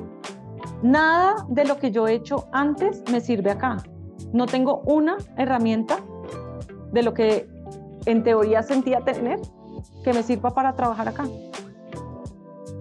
Nada 0.81 1.45
de 1.49 1.65
lo 1.65 1.77
que 1.77 1.91
yo 1.91 2.07
he 2.07 2.13
hecho 2.13 2.47
antes 2.51 3.03
me 3.11 3.19
sirve 3.19 3.51
acá. 3.51 3.77
No 4.31 4.45
tengo 4.45 4.81
una 4.85 5.17
herramienta 5.35 5.97
de 6.93 7.03
lo 7.03 7.13
que 7.13 7.49
en 8.05 8.23
teoría 8.23 8.63
sentía 8.63 9.01
tener 9.01 9.39
que 10.03 10.13
me 10.13 10.23
sirva 10.23 10.51
para 10.51 10.73
trabajar 10.73 11.09
acá 11.09 11.25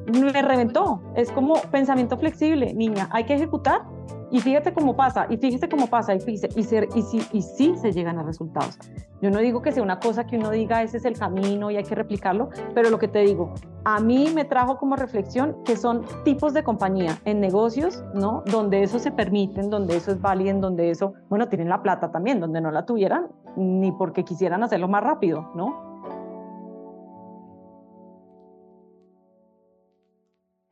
me 0.06 0.42
reventó. 0.42 1.02
Es 1.14 1.30
como 1.32 1.54
pensamiento 1.70 2.16
flexible, 2.16 2.72
niña, 2.74 3.08
hay 3.12 3.24
que 3.24 3.34
ejecutar 3.34 3.82
y 4.30 4.40
fíjate 4.40 4.72
cómo 4.72 4.96
pasa, 4.96 5.26
y 5.30 5.36
fíjese 5.36 5.68
cómo 5.68 5.86
pasa, 5.86 6.14
y, 6.14 6.20
fíjese, 6.20 6.48
y, 6.56 6.62
ser, 6.64 6.88
y, 6.94 7.02
sí, 7.02 7.22
y 7.32 7.42
sí 7.42 7.74
se 7.76 7.92
llegan 7.92 8.18
a 8.18 8.22
resultados. 8.22 8.76
Yo 9.22 9.30
no 9.30 9.38
digo 9.38 9.62
que 9.62 9.72
sea 9.72 9.82
una 9.82 10.00
cosa 10.00 10.26
que 10.26 10.36
uno 10.36 10.50
diga 10.50 10.82
ese 10.82 10.98
es 10.98 11.04
el 11.04 11.18
camino 11.18 11.70
y 11.70 11.76
hay 11.76 11.84
que 11.84 11.94
replicarlo, 11.94 12.50
pero 12.74 12.90
lo 12.90 12.98
que 12.98 13.08
te 13.08 13.20
digo, 13.20 13.54
a 13.84 14.00
mí 14.00 14.30
me 14.34 14.44
trajo 14.44 14.78
como 14.78 14.96
reflexión 14.96 15.56
que 15.64 15.76
son 15.76 16.04
tipos 16.24 16.52
de 16.54 16.64
compañía 16.64 17.18
en 17.24 17.40
negocios, 17.40 18.04
¿no? 18.14 18.42
Donde 18.46 18.82
eso 18.82 18.98
se 18.98 19.10
permiten, 19.10 19.70
donde 19.70 19.96
eso 19.96 20.10
es 20.10 20.20
válido, 20.20 20.58
donde 20.58 20.90
eso, 20.90 21.14
bueno, 21.28 21.48
tienen 21.48 21.68
la 21.68 21.82
plata 21.82 22.10
también, 22.10 22.40
donde 22.40 22.60
no 22.60 22.70
la 22.70 22.84
tuvieran, 22.84 23.28
ni 23.56 23.92
porque 23.92 24.24
quisieran 24.24 24.62
hacerlo 24.62 24.88
más 24.88 25.02
rápido, 25.02 25.50
¿no? 25.54 25.85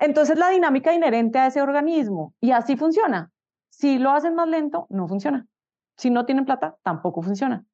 Entonces 0.04 0.36
la 0.36 0.50
dinámica 0.50 0.92
inherente 0.92 1.38
a 1.38 1.46
ese 1.46 1.62
organismo 1.62 2.34
y 2.38 2.50
así 2.50 2.76
funciona. 2.76 3.32
Si 3.70 3.98
lo 3.98 4.10
hacen 4.10 4.34
más 4.34 4.46
lento, 4.46 4.86
no 4.90 5.08
funciona. 5.08 5.46
Si 5.96 6.10
no 6.10 6.26
tienen 6.26 6.44
plata, 6.44 6.76
tampoco 6.82 7.22
funciona. 7.22 7.64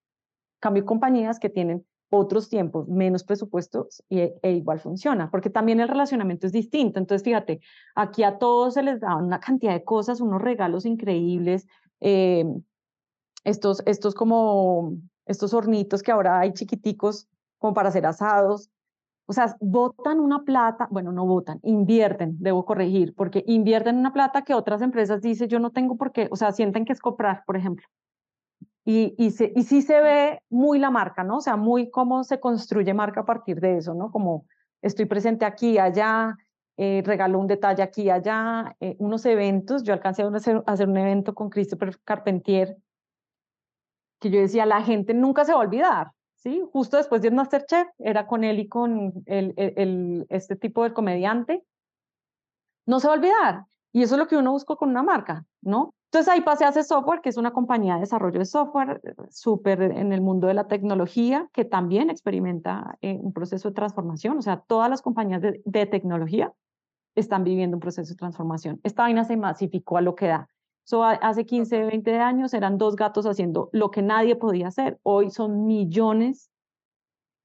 Cambio 0.60 0.84
compañías 0.84 1.40
que 1.40 1.50
tienen 1.50 1.84
otros 2.08 2.48
tiempos, 2.48 2.86
menos 2.86 3.24
presupuestos 3.24 4.04
y, 4.08 4.20
e 4.20 4.52
igual 4.52 4.78
funciona, 4.78 5.28
porque 5.28 5.50
también 5.50 5.80
el 5.80 5.88
relacionamiento 5.88 6.46
es 6.46 6.52
distinto. 6.52 7.00
Entonces, 7.00 7.24
fíjate, 7.24 7.60
aquí 7.96 8.22
a 8.22 8.38
todos 8.38 8.74
se 8.74 8.84
les 8.84 9.00
da 9.00 9.16
una 9.16 9.40
cantidad 9.40 9.72
de 9.72 9.82
cosas, 9.82 10.20
unos 10.20 10.40
regalos 10.40 10.86
increíbles, 10.86 11.66
eh, 11.98 12.44
estos, 13.42 13.82
estos 13.86 14.14
como, 14.14 14.92
estos 15.26 15.52
hornitos 15.52 16.02
que 16.04 16.12
ahora 16.12 16.38
hay 16.38 16.52
chiquiticos 16.52 17.28
como 17.58 17.74
para 17.74 17.88
hacer 17.88 18.06
asados. 18.06 18.70
O 19.30 19.32
sea, 19.32 19.56
votan 19.60 20.18
una 20.18 20.42
plata, 20.42 20.88
bueno, 20.90 21.12
no 21.12 21.24
votan, 21.24 21.60
invierten, 21.62 22.34
debo 22.40 22.64
corregir, 22.64 23.14
porque 23.14 23.44
invierten 23.46 23.96
una 23.96 24.12
plata 24.12 24.42
que 24.42 24.54
otras 24.54 24.82
empresas 24.82 25.22
dicen 25.22 25.48
yo 25.48 25.60
no 25.60 25.70
tengo 25.70 25.96
por 25.96 26.10
qué, 26.10 26.26
o 26.32 26.34
sea, 26.34 26.50
sienten 26.50 26.84
que 26.84 26.92
es 26.92 26.98
comprar, 26.98 27.44
por 27.46 27.56
ejemplo. 27.56 27.86
Y, 28.84 29.14
y, 29.16 29.26
y 29.28 29.62
sí 29.62 29.82
se 29.82 30.00
ve 30.00 30.42
muy 30.50 30.80
la 30.80 30.90
marca, 30.90 31.22
¿no? 31.22 31.36
O 31.36 31.40
sea, 31.40 31.54
muy 31.54 31.90
cómo 31.90 32.24
se 32.24 32.40
construye 32.40 32.92
marca 32.92 33.20
a 33.20 33.24
partir 33.24 33.60
de 33.60 33.76
eso, 33.76 33.94
¿no? 33.94 34.10
Como 34.10 34.46
estoy 34.82 35.04
presente 35.04 35.44
aquí, 35.44 35.78
allá, 35.78 36.36
eh, 36.76 37.04
regaló 37.06 37.38
un 37.38 37.46
detalle 37.46 37.84
aquí, 37.84 38.10
allá, 38.10 38.74
eh, 38.80 38.96
unos 38.98 39.24
eventos. 39.26 39.84
Yo 39.84 39.92
alcancé 39.92 40.24
a 40.24 40.26
hacer, 40.26 40.60
hacer 40.66 40.88
un 40.88 40.96
evento 40.96 41.36
con 41.36 41.50
Christopher 41.50 41.96
Carpentier, 42.02 42.76
que 44.18 44.28
yo 44.28 44.40
decía, 44.40 44.66
la 44.66 44.82
gente 44.82 45.14
nunca 45.14 45.44
se 45.44 45.52
va 45.52 45.58
a 45.58 45.62
olvidar, 45.62 46.10
¿sí? 46.40 46.62
Justo 46.72 46.96
después 46.96 47.22
de 47.22 47.30
Masterchef, 47.30 47.88
era 47.98 48.26
con 48.26 48.44
él 48.44 48.58
y 48.58 48.68
con 48.68 49.12
el, 49.26 50.26
este 50.28 50.56
tipo 50.56 50.84
de 50.84 50.92
comediante. 50.92 51.64
No 52.86 53.00
se 53.00 53.06
va 53.06 53.14
a 53.14 53.16
olvidar. 53.16 53.64
Y 53.92 54.02
eso 54.02 54.14
es 54.14 54.18
lo 54.18 54.28
que 54.28 54.36
uno 54.36 54.52
busca 54.52 54.76
con 54.76 54.90
una 54.90 55.02
marca, 55.02 55.44
¿no? 55.62 55.94
Entonces 56.06 56.32
ahí 56.32 56.40
pasé 56.40 56.64
a 56.64 56.72
software, 56.72 57.20
que 57.20 57.28
es 57.28 57.36
una 57.36 57.52
compañía 57.52 57.94
de 57.94 58.00
desarrollo 58.00 58.38
de 58.38 58.44
software 58.44 59.00
eh, 59.04 59.14
súper 59.30 59.82
en 59.82 60.12
el 60.12 60.20
mundo 60.20 60.48
de 60.48 60.54
la 60.54 60.66
tecnología, 60.66 61.48
que 61.52 61.64
también 61.64 62.10
experimenta 62.10 62.98
eh, 63.00 63.18
un 63.20 63.32
proceso 63.32 63.68
de 63.68 63.74
transformación. 63.74 64.38
O 64.38 64.42
sea, 64.42 64.60
todas 64.66 64.90
las 64.90 65.02
compañías 65.02 65.40
de, 65.40 65.60
de, 65.64 65.86
tecnología 65.86 66.52
están 67.14 67.44
viviendo 67.44 67.76
un 67.76 67.80
proceso 67.80 68.12
de 68.12 68.16
transformación. 68.16 68.80
Esta 68.82 69.02
vaina 69.02 69.24
se 69.24 69.36
masificó 69.36 69.98
a 69.98 70.00
lo 70.00 70.14
que 70.14 70.28
da. 70.28 70.48
So, 70.90 71.04
hace 71.04 71.46
15, 71.46 71.84
20 71.84 72.18
años 72.18 72.52
eran 72.52 72.76
dos 72.76 72.96
gatos 72.96 73.24
haciendo 73.24 73.70
lo 73.72 73.92
que 73.92 74.02
nadie 74.02 74.34
podía 74.34 74.66
hacer. 74.66 74.98
Hoy 75.04 75.30
son 75.30 75.64
millones 75.64 76.50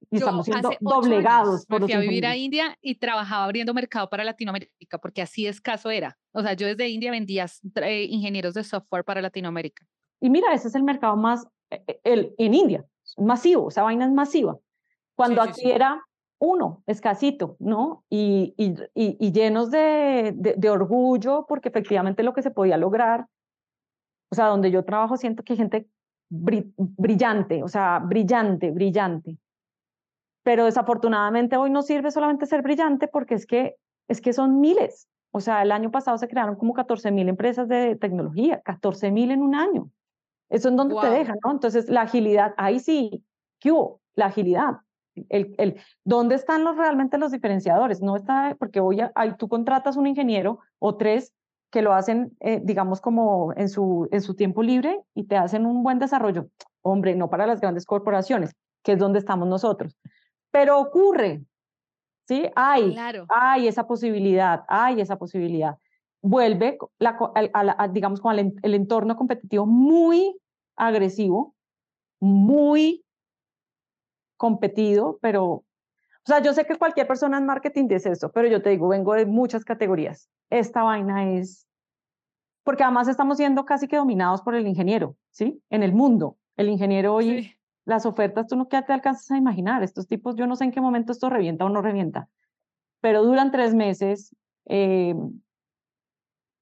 y 0.10 0.18
estamos 0.18 0.48
siendo 0.48 0.72
doblegados. 0.80 1.68
por 1.68 1.82
me 1.82 1.86
fui 1.86 1.94
a 1.94 2.00
vivir 2.00 2.26
a 2.26 2.36
India 2.36 2.76
y 2.82 2.96
trabajaba 2.96 3.44
abriendo 3.44 3.72
mercado 3.76 4.10
para 4.10 4.24
Latinoamérica 4.24 4.98
porque 4.98 5.22
así 5.22 5.46
escaso 5.46 5.92
era. 5.92 6.18
O 6.32 6.42
sea, 6.42 6.54
yo 6.54 6.66
desde 6.66 6.90
India 6.90 7.12
vendía 7.12 7.46
eh, 7.84 8.08
ingenieros 8.10 8.56
de 8.56 8.64
software 8.64 9.06
para 9.06 9.22
Latinoamérica. 9.22 9.86
Y 10.20 10.32
mira, 10.32 10.52
ese 10.52 10.70
es 10.70 10.74
el 10.74 10.82
mercado 10.82 11.16
más, 11.16 11.46
eh, 11.70 11.84
eh, 11.86 12.00
el, 12.04 12.34
en 12.40 12.56
India, 12.56 12.84
masivo, 13.16 13.70
esa 13.70 13.84
vaina 13.84 14.06
es 14.06 14.12
masiva. 14.12 14.58
Cuando 15.14 15.44
aquí 15.44 15.70
era 15.70 16.04
uno, 16.40 16.82
escasito, 16.88 17.58
¿no? 17.60 18.04
Y, 18.10 18.56
y, 18.58 18.74
y, 18.96 19.32
llenos 19.32 19.70
de, 19.70 20.34
de, 20.36 20.70
orgullo 20.72 21.46
porque 21.48 21.70
efectivamente 21.70 22.24
lo 22.24 22.34
que 22.34 22.42
se 22.42 22.52
podía 22.52 22.78
lograr, 22.78 23.28
o 24.30 24.36
sea, 24.36 24.48
donde 24.48 24.72
yo 24.72 24.84
trabajo 24.84 25.18
siento 25.18 25.44
que 25.44 25.54
hay 25.54 25.58
gente 25.58 25.88
brillante, 26.30 27.64
o 27.64 27.68
sea, 27.68 28.00
brillante, 28.00 28.72
brillante 28.72 29.38
pero 30.46 30.66
desafortunadamente 30.66 31.58
hoy 31.58 31.72
no 31.72 31.82
sirve 31.82 32.12
solamente 32.12 32.46
ser 32.46 32.62
brillante 32.62 33.08
porque 33.08 33.34
es 33.34 33.48
que, 33.48 33.78
es 34.08 34.22
que 34.22 34.32
son 34.32 34.62
miles. 34.62 35.10
O 35.32 35.40
sea, 35.40 35.64
el 35.64 35.72
año 35.72 35.90
pasado 35.90 36.20
se 36.20 36.28
crearon 36.28 36.56
como 36.56 36.76
14 36.76 37.10
mil 37.10 37.28
empresas 37.28 37.68
de 37.68 37.96
tecnología, 37.96 38.62
14 38.62 39.10
mil 39.10 39.32
en 39.32 39.42
un 39.42 39.56
año. 39.56 39.90
Eso 40.50 40.70
es 40.70 40.76
donde 40.76 40.96
te 41.02 41.10
dejan, 41.10 41.40
¿no? 41.44 41.52
Entonces, 41.52 41.90
la 41.90 42.02
agilidad, 42.02 42.54
ahí 42.58 42.80
sí, 42.80 43.26
¿qué 43.60 43.72
hubo? 43.72 44.02
La 44.14 44.28
agilidad. 44.28 44.82
El, 45.30 45.56
el, 45.58 45.82
¿Dónde 46.04 46.36
están 46.36 46.64
los, 46.64 46.78
realmente 46.78 47.18
los 47.18 47.32
diferenciadores? 47.32 48.04
No 48.04 48.16
está, 48.16 48.56
porque 48.60 48.80
hoy 48.80 49.00
ahí 49.16 49.34
tú 49.40 49.48
contratas 49.48 49.98
un 49.98 50.06
ingeniero 50.06 50.60
o 50.78 50.96
tres 50.96 51.34
que 51.76 51.82
lo 51.82 51.94
hacen, 51.94 52.32
eh, 52.40 52.62
digamos, 52.64 53.02
como 53.02 53.52
en 53.58 53.68
su, 53.68 54.08
en 54.10 54.22
su 54.22 54.34
tiempo 54.34 54.64
libre 54.64 55.02
y 55.14 55.26
te 55.26 55.36
hacen 55.36 55.66
un 55.66 55.84
buen 55.84 56.00
desarrollo. 56.00 56.48
Hombre, 56.82 57.18
no 57.18 57.30
para 57.30 57.46
las 57.46 57.60
grandes 57.60 57.86
corporaciones, 57.86 58.56
que 58.82 58.94
es 58.94 58.98
donde 58.98 59.20
estamos 59.20 59.46
nosotros. 59.50 59.98
Pero 60.52 60.80
ocurre, 60.80 61.44
¿sí? 62.30 62.50
Hay, 62.56 62.96
hay 63.28 63.68
esa 63.68 63.86
posibilidad, 63.88 64.64
hay 64.70 65.02
esa 65.02 65.18
posibilidad. 65.18 65.76
Vuelve, 66.22 66.78
la, 66.98 67.90
digamos, 67.92 68.22
con 68.22 68.40
el, 68.40 68.54
el 68.62 68.74
entorno 68.74 69.18
competitivo 69.18 69.66
muy 69.66 70.40
agresivo, 70.78 71.56
muy 72.22 73.04
competido, 74.38 75.20
pero, 75.22 75.66
o 76.26 76.28
sea, 76.28 76.42
yo 76.42 76.54
sé 76.54 76.66
que 76.66 76.76
cualquier 76.76 77.06
persona 77.06 77.38
en 77.38 77.46
marketing 77.46 77.88
dice 77.88 78.10
eso, 78.10 78.32
pero 78.32 78.48
yo 78.48 78.60
te 78.60 78.72
digo, 78.72 78.88
vengo 78.88 79.14
de 79.14 79.28
muchas 79.28 79.64
categorías. 79.64 80.28
Esta 80.50 80.82
vaina 80.82 81.32
es, 81.34 81.68
porque 82.64 82.84
además 82.84 83.08
estamos 83.08 83.38
siendo 83.38 83.64
casi 83.64 83.88
que 83.88 83.98
dominados 83.98 84.42
por 84.42 84.56
el 84.56 84.66
ingeniero, 84.66 85.16
¿sí? 85.30 85.62
En 85.70 85.84
el 85.84 85.94
mundo. 85.94 86.38
El 86.58 86.70
ingeniero 86.70 87.14
hoy 87.14 87.56
las 87.86 88.08
ofertas 88.08 88.48
tú 88.48 88.56
no 88.56 88.66
te 88.66 88.78
alcanzas 88.78 89.30
a 89.30 89.38
imaginar. 89.38 89.84
Estos 89.84 90.08
tipos, 90.08 90.36
yo 90.36 90.48
no 90.48 90.56
sé 90.56 90.64
en 90.64 90.72
qué 90.72 90.82
momento 90.82 91.12
esto 91.12 91.30
revienta 91.30 91.64
o 91.64 91.70
no 91.70 91.84
revienta, 91.84 92.28
pero 93.02 93.24
duran 93.24 93.52
tres 93.52 93.76
meses. 93.76 94.36
Eh, 94.66 95.14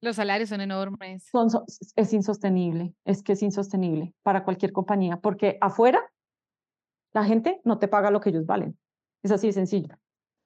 los 0.02 0.16
salarios 0.16 0.50
son 0.50 0.60
enormes. 0.60 1.26
Son, 1.32 1.48
es 1.96 2.12
insostenible, 2.12 2.92
es 3.06 3.22
que 3.22 3.32
es 3.32 3.42
insostenible 3.42 4.12
para 4.22 4.44
cualquier 4.44 4.72
compañía, 4.72 5.16
porque 5.16 5.56
afuera 5.62 6.02
la 7.14 7.24
gente 7.24 7.62
no 7.64 7.78
te 7.78 7.88
paga 7.88 8.10
lo 8.10 8.20
que 8.20 8.28
ellos 8.28 8.44
valen. 8.44 8.76
Es 9.24 9.32
así 9.32 9.48
de 9.48 9.52
sencillo. 9.52 9.88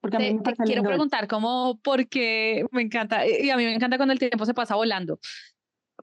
Porque 0.00 0.16
a 0.16 0.20
mí 0.20 0.32
me 0.34 0.64
quiero 0.64 0.82
preguntar 0.84 1.28
cómo, 1.28 1.78
porque 1.82 2.64
me 2.70 2.80
encanta, 2.82 3.26
y 3.26 3.50
a 3.50 3.56
mí 3.56 3.64
me 3.64 3.74
encanta 3.74 3.98
cuando 3.98 4.14
el 4.14 4.18
tiempo 4.18 4.46
se 4.46 4.54
pasa 4.54 4.76
volando. 4.76 5.18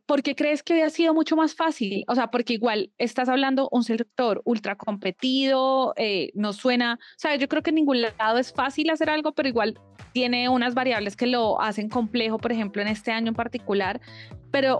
¿por 0.06 0.22
qué 0.22 0.36
crees 0.36 0.64
que 0.64 0.84
ha 0.84 0.90
sido 0.90 1.14
mucho 1.14 1.36
más 1.36 1.56
fácil? 1.56 2.04
O 2.08 2.16
sea, 2.16 2.28
porque 2.28 2.54
igual 2.54 2.92
estás 2.98 3.30
hablando 3.30 3.70
un 3.72 3.84
sector 3.84 4.42
ultra 4.46 4.76
competido, 4.76 5.94
eh, 5.98 6.32
no 6.36 6.54
suena, 6.54 7.00
o 7.02 7.18
sea, 7.20 7.36
yo 7.36 7.48
creo 7.48 7.64
que 7.64 7.72
en 7.72 7.76
ningún 7.76 8.02
lado 8.02 8.38
es 8.38 8.54
fácil 8.54 8.90
hacer 8.90 9.10
algo, 9.10 9.34
pero 9.34 9.50
igual 9.50 9.80
tiene 10.14 10.50
unas 10.50 10.74
variables 10.74 11.16
que 11.16 11.28
lo 11.28 11.62
hacen 11.62 11.90
complejo, 11.90 12.38
por 12.38 12.52
ejemplo, 12.52 12.82
en 12.82 12.88
este 12.88 13.12
año 13.12 13.30
en 13.30 13.36
particular, 13.36 14.00
pero 14.52 14.80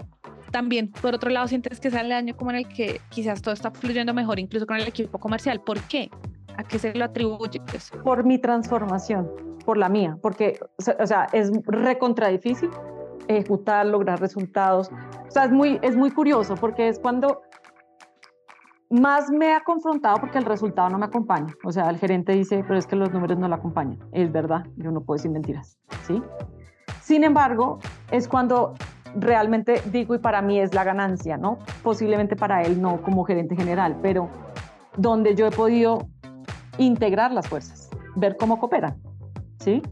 también, 0.52 0.90
por 0.90 1.14
otro 1.14 1.30
lado, 1.30 1.48
sientes 1.48 1.80
que 1.80 1.88
es 1.88 1.94
el 1.94 2.12
año 2.12 2.36
como 2.36 2.50
en 2.50 2.58
el 2.58 2.68
que 2.68 3.00
quizás 3.10 3.42
todo 3.42 3.52
está 3.52 3.70
fluyendo 3.70 4.14
mejor, 4.14 4.38
incluso 4.38 4.66
con 4.66 4.76
el 4.76 4.86
equipo 4.86 5.18
comercial. 5.18 5.60
¿Por 5.60 5.80
qué? 5.82 6.08
¿A 6.56 6.64
qué 6.64 6.78
se 6.78 6.94
lo 6.94 7.04
atribuyes? 7.04 7.90
Por 8.02 8.24
mi 8.24 8.38
transformación, 8.38 9.30
por 9.64 9.76
la 9.76 9.88
mía, 9.88 10.18
porque, 10.22 10.58
o 10.78 11.06
sea, 11.06 11.26
es 11.32 11.50
recontra 11.66 12.28
difícil 12.28 12.70
ejecutar, 13.28 13.86
lograr 13.86 14.20
resultados. 14.20 14.90
O 15.26 15.30
sea, 15.30 15.44
es 15.44 15.52
muy, 15.52 15.78
es 15.82 15.96
muy 15.96 16.10
curioso 16.10 16.54
porque 16.54 16.88
es 16.88 16.98
cuando 16.98 17.42
más 18.88 19.30
me 19.30 19.52
ha 19.52 19.60
confrontado 19.64 20.18
porque 20.18 20.38
el 20.38 20.44
resultado 20.44 20.88
no 20.90 20.98
me 20.98 21.06
acompaña. 21.06 21.54
O 21.64 21.72
sea, 21.72 21.90
el 21.90 21.98
gerente 21.98 22.32
dice, 22.32 22.64
pero 22.66 22.78
es 22.78 22.86
que 22.86 22.96
los 22.96 23.12
números 23.12 23.38
no 23.38 23.48
la 23.48 23.56
acompañan. 23.56 23.98
Es 24.12 24.30
verdad, 24.30 24.64
yo 24.76 24.90
no 24.90 25.00
puedo 25.02 25.16
decir 25.16 25.30
mentiras, 25.30 25.78
¿sí? 26.06 26.22
Sin 27.00 27.24
embargo, 27.24 27.78
es 28.10 28.28
cuando 28.28 28.74
realmente 29.14 29.80
digo 29.90 30.14
y 30.14 30.18
para 30.18 30.42
mí 30.42 30.60
es 30.60 30.74
la 30.74 30.84
ganancia, 30.84 31.36
¿no? 31.36 31.58
Posiblemente 31.82 32.36
para 32.36 32.62
él 32.62 32.80
no 32.80 33.02
como 33.02 33.24
gerente 33.24 33.56
general, 33.56 33.98
pero 34.02 34.28
donde 34.96 35.34
yo 35.34 35.46
he 35.46 35.50
podido 35.50 36.08
integrar 36.78 37.32
las 37.32 37.48
fuerzas, 37.48 37.90
ver 38.14 38.36
cómo 38.36 38.58
cooperan, 38.58 38.96
¿sí? 39.58 39.82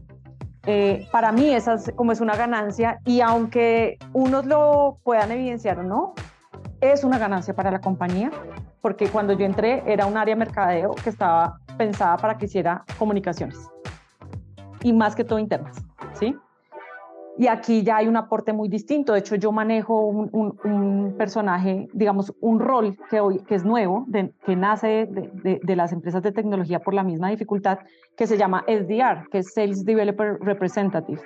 Eh, 0.67 1.07
para 1.11 1.31
mí 1.31 1.49
esa 1.49 1.75
es, 1.75 1.91
como 1.95 2.11
es 2.11 2.21
una 2.21 2.35
ganancia 2.35 2.99
y 3.05 3.21
aunque 3.21 3.97
unos 4.13 4.45
lo 4.45 4.97
puedan 5.03 5.31
evidenciar 5.31 5.79
o 5.79 5.83
no, 5.83 6.13
es 6.81 7.03
una 7.03 7.17
ganancia 7.17 7.53
para 7.53 7.71
la 7.71 7.79
compañía, 7.79 8.31
porque 8.81 9.07
cuando 9.07 9.33
yo 9.33 9.45
entré 9.45 9.83
era 9.85 10.05
un 10.05 10.17
área 10.17 10.35
mercadeo 10.35 10.95
que 10.95 11.09
estaba 11.09 11.59
pensada 11.77 12.17
para 12.17 12.37
que 12.37 12.45
hiciera 12.45 12.83
comunicaciones 12.97 13.57
y 14.81 14.93
más 14.93 15.15
que 15.15 15.23
todo 15.23 15.39
internas, 15.39 15.77
¿sí? 16.13 16.35
Y 17.37 17.47
aquí 17.47 17.83
ya 17.83 17.97
hay 17.97 18.07
un 18.07 18.15
aporte 18.15 18.53
muy 18.53 18.69
distinto. 18.69 19.13
De 19.13 19.19
hecho, 19.19 19.35
yo 19.35 19.51
manejo 19.51 20.07
un, 20.07 21.15
personaje, 21.17 21.87
digamos, 21.93 22.33
un 22.39 22.59
rol 22.59 22.97
que, 23.09 23.19
hoy, 23.19 23.39
que 23.39 23.55
es 23.55 23.65
nuevo, 23.65 24.05
que 24.45 24.55
nace 24.55 25.07
de, 25.09 25.59
de, 25.61 25.75
las 25.75 25.91
empresas 25.91 26.23
de 26.23 26.31
tecnología 26.31 26.79
por 26.79 26.93
la 26.93 27.03
misma 27.03 27.29
dificultad, 27.29 27.79
que 28.15 28.25
se 28.25 28.37
llama 28.37 28.63
SDR, 28.67 29.27
que 29.29 29.39
es 29.39 29.53
Sales 29.53 29.83
Developer 29.83 30.39
Representative. 30.39 31.21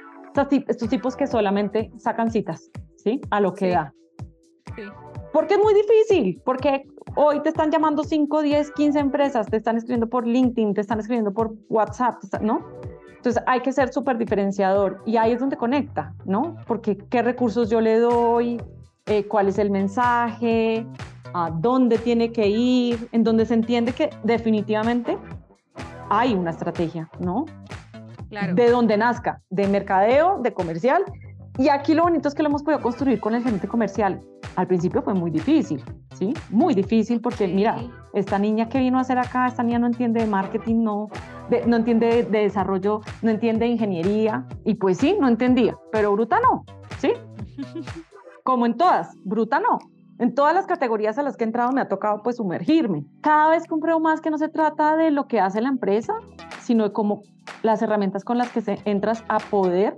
Estos, 0.67 0.89
tipos 0.89 1.15
que 1.15 1.27
solamente 1.27 1.91
sacan 1.97 2.31
citas, 2.31 2.69
¿sí? 2.95 3.19
A 3.29 3.41
lo 3.41 3.53
que 3.53 3.69
da. 3.69 3.93
Sí. 4.75 4.83
Porque 5.33 5.55
es 5.55 5.59
muy 5.59 5.73
difícil, 5.73 6.41
porque 6.45 6.83
hoy 7.15 7.41
te 7.41 7.49
están 7.49 7.71
llamando 7.71 8.03
5, 8.03 8.41
10, 8.41 8.71
15 8.71 8.99
empresas, 8.99 9.47
te 9.47 9.57
están 9.57 9.77
escribiendo 9.77 10.07
por 10.07 10.25
LinkedIn, 10.25 10.73
te 10.73 10.81
están 10.81 10.99
escribiendo 10.99 11.33
por 11.33 11.55
WhatsApp, 11.69 12.21
¿no? 12.41 12.65
Entonces 13.19 13.43
hay 13.47 13.59
que 13.59 13.73
ser 13.73 13.91
súper 13.91 14.17
diferenciador 14.17 15.03
y 15.05 15.17
ahí 15.17 15.33
es 15.33 15.41
donde 15.41 15.57
conecta, 15.57 16.13
¿no? 16.23 16.55
Porque 16.65 16.97
qué 16.97 17.21
recursos 17.21 17.69
yo 17.69 17.81
le 17.81 17.99
doy, 17.99 18.61
eh, 19.07 19.25
cuál 19.25 19.49
es 19.49 19.59
el 19.59 19.71
mensaje, 19.71 20.87
a 21.33 21.51
dónde 21.51 21.97
tiene 21.97 22.31
que 22.31 22.47
ir, 22.47 23.09
en 23.11 23.25
donde 23.25 23.45
se 23.45 23.55
entiende 23.55 23.91
que 23.91 24.09
definitivamente 24.23 25.17
hay 26.09 26.33
una 26.33 26.51
estrategia, 26.51 27.09
¿no? 27.19 27.45
Claro. 28.29 28.55
De 28.55 28.69
donde 28.69 28.95
nazca, 28.95 29.41
de 29.49 29.67
mercadeo, 29.67 30.39
de 30.41 30.53
comercial. 30.53 31.03
Y 31.57 31.67
aquí 31.67 31.93
lo 31.93 32.03
bonito 32.03 32.29
es 32.29 32.35
que 32.35 32.41
lo 32.41 32.47
hemos 32.47 32.63
podido 32.63 32.81
construir 32.81 33.19
con 33.19 33.35
el 33.35 33.43
gerente 33.43 33.67
comercial. 33.67 34.21
Al 34.55 34.65
principio 34.65 35.01
fue 35.01 35.13
muy 35.13 35.29
difícil, 35.29 35.83
¿sí? 36.13 36.33
Muy 36.49 36.73
difícil 36.73 37.19
porque, 37.19 37.49
mira, 37.49 37.81
esta 38.13 38.39
niña 38.39 38.69
que 38.69 38.79
vino 38.79 38.97
a 38.97 39.01
hacer 39.01 39.19
acá, 39.19 39.47
esta 39.47 39.63
niña 39.63 39.79
no 39.79 39.87
entiende 39.87 40.21
de 40.21 40.27
marketing, 40.27 40.83
no, 40.83 41.09
no 41.67 41.75
entiende 41.75 42.23
de, 42.23 42.39
desarrollo, 42.39 43.01
no 43.21 43.29
entiende 43.29 43.65
de 43.65 43.71
ingeniería. 43.71 44.45
Y 44.65 44.75
pues 44.75 44.97
sí, 44.97 45.15
no 45.19 45.27
entendía, 45.27 45.77
pero 45.91 46.11
bruta 46.13 46.39
no, 46.39 46.65
¿sí? 46.97 47.13
Como 48.43 48.65
en 48.65 48.77
todas, 48.77 49.11
bruta 49.23 49.59
no. 49.59 49.79
En 50.19 50.35
todas 50.35 50.53
las 50.53 50.65
categorías 50.65 51.17
a 51.17 51.23
las 51.23 51.37
que 51.37 51.45
he 51.45 51.47
entrado 51.47 51.71
me 51.71 51.79
ha 51.79 51.87
tocado 51.87 52.21
pues 52.23 52.35
sumergirme. 52.35 53.05
Cada 53.21 53.51
vez 53.51 53.65
compro 53.67 53.99
más 54.01 54.19
que 54.19 54.29
no 54.29 54.37
se 54.37 54.49
trata 54.49 54.97
de 54.97 55.11
lo 55.11 55.27
que 55.27 55.39
hace 55.39 55.61
la 55.61 55.69
empresa, 55.69 56.13
sino 56.61 56.83
de 56.83 56.91
cómo 56.91 57.21
las 57.63 57.81
herramientas 57.81 58.25
con 58.25 58.37
las 58.37 58.51
que 58.51 58.59
se 58.59 58.79
entras 58.83 59.23
a 59.29 59.39
poder, 59.39 59.97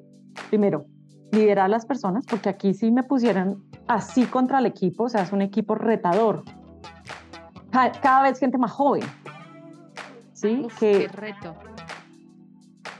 primero, 0.50 0.86
liderar 1.32 1.66
a 1.66 1.70
las 1.70 1.86
personas, 1.86 2.26
porque 2.28 2.50
aquí 2.50 2.74
sí 2.74 2.92
me 2.92 3.04
pusieron 3.04 3.64
así 3.88 4.26
contra 4.26 4.60
el 4.60 4.68
equipo, 4.68 5.06
o 5.06 5.10
sea, 5.10 5.24
es 5.24 5.32
un 5.32 5.42
equipo 5.42 5.76
retador. 5.76 6.44
Cada, 7.72 8.24
vez 8.24 8.40
gente 8.40 8.58
más 8.58 8.72
joven. 8.72 9.04
¿Sí? 10.34 10.68
qué 10.80 11.08
reto. 11.08 11.56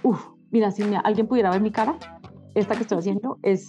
Uf, 0.04 0.24
mira, 0.52 0.72
si 0.72 0.84
alguien 1.04 1.28
pudiera 1.28 1.50
ver 1.50 1.62
mi 1.62 1.72
cara, 1.72 1.96
esta 2.56 2.76
que 2.76 2.82
estoy 2.82 3.00
haciendo 3.00 3.40
es... 3.44 3.68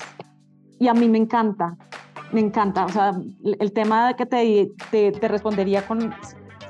Y 0.78 0.88
a 0.88 0.94
mí 0.94 1.08
me 1.08 1.18
encanta, 1.18 1.76
me 2.32 2.40
encanta. 2.40 2.84
O 2.84 2.88
sea, 2.88 3.12
el 3.44 3.72
tema 3.72 4.14
que 4.14 4.26
te, 4.26 4.72
te, 4.90 5.12
te 5.12 5.28
respondería 5.28 5.86
con, 5.86 6.12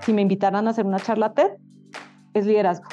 si 0.03 0.13
me 0.13 0.23
invitaran 0.23 0.67
a 0.67 0.71
hacer 0.71 0.87
una 0.87 0.99
charla 0.99 1.33
TED, 1.33 1.53
es 2.35 2.47
liderazgo. 2.47 2.89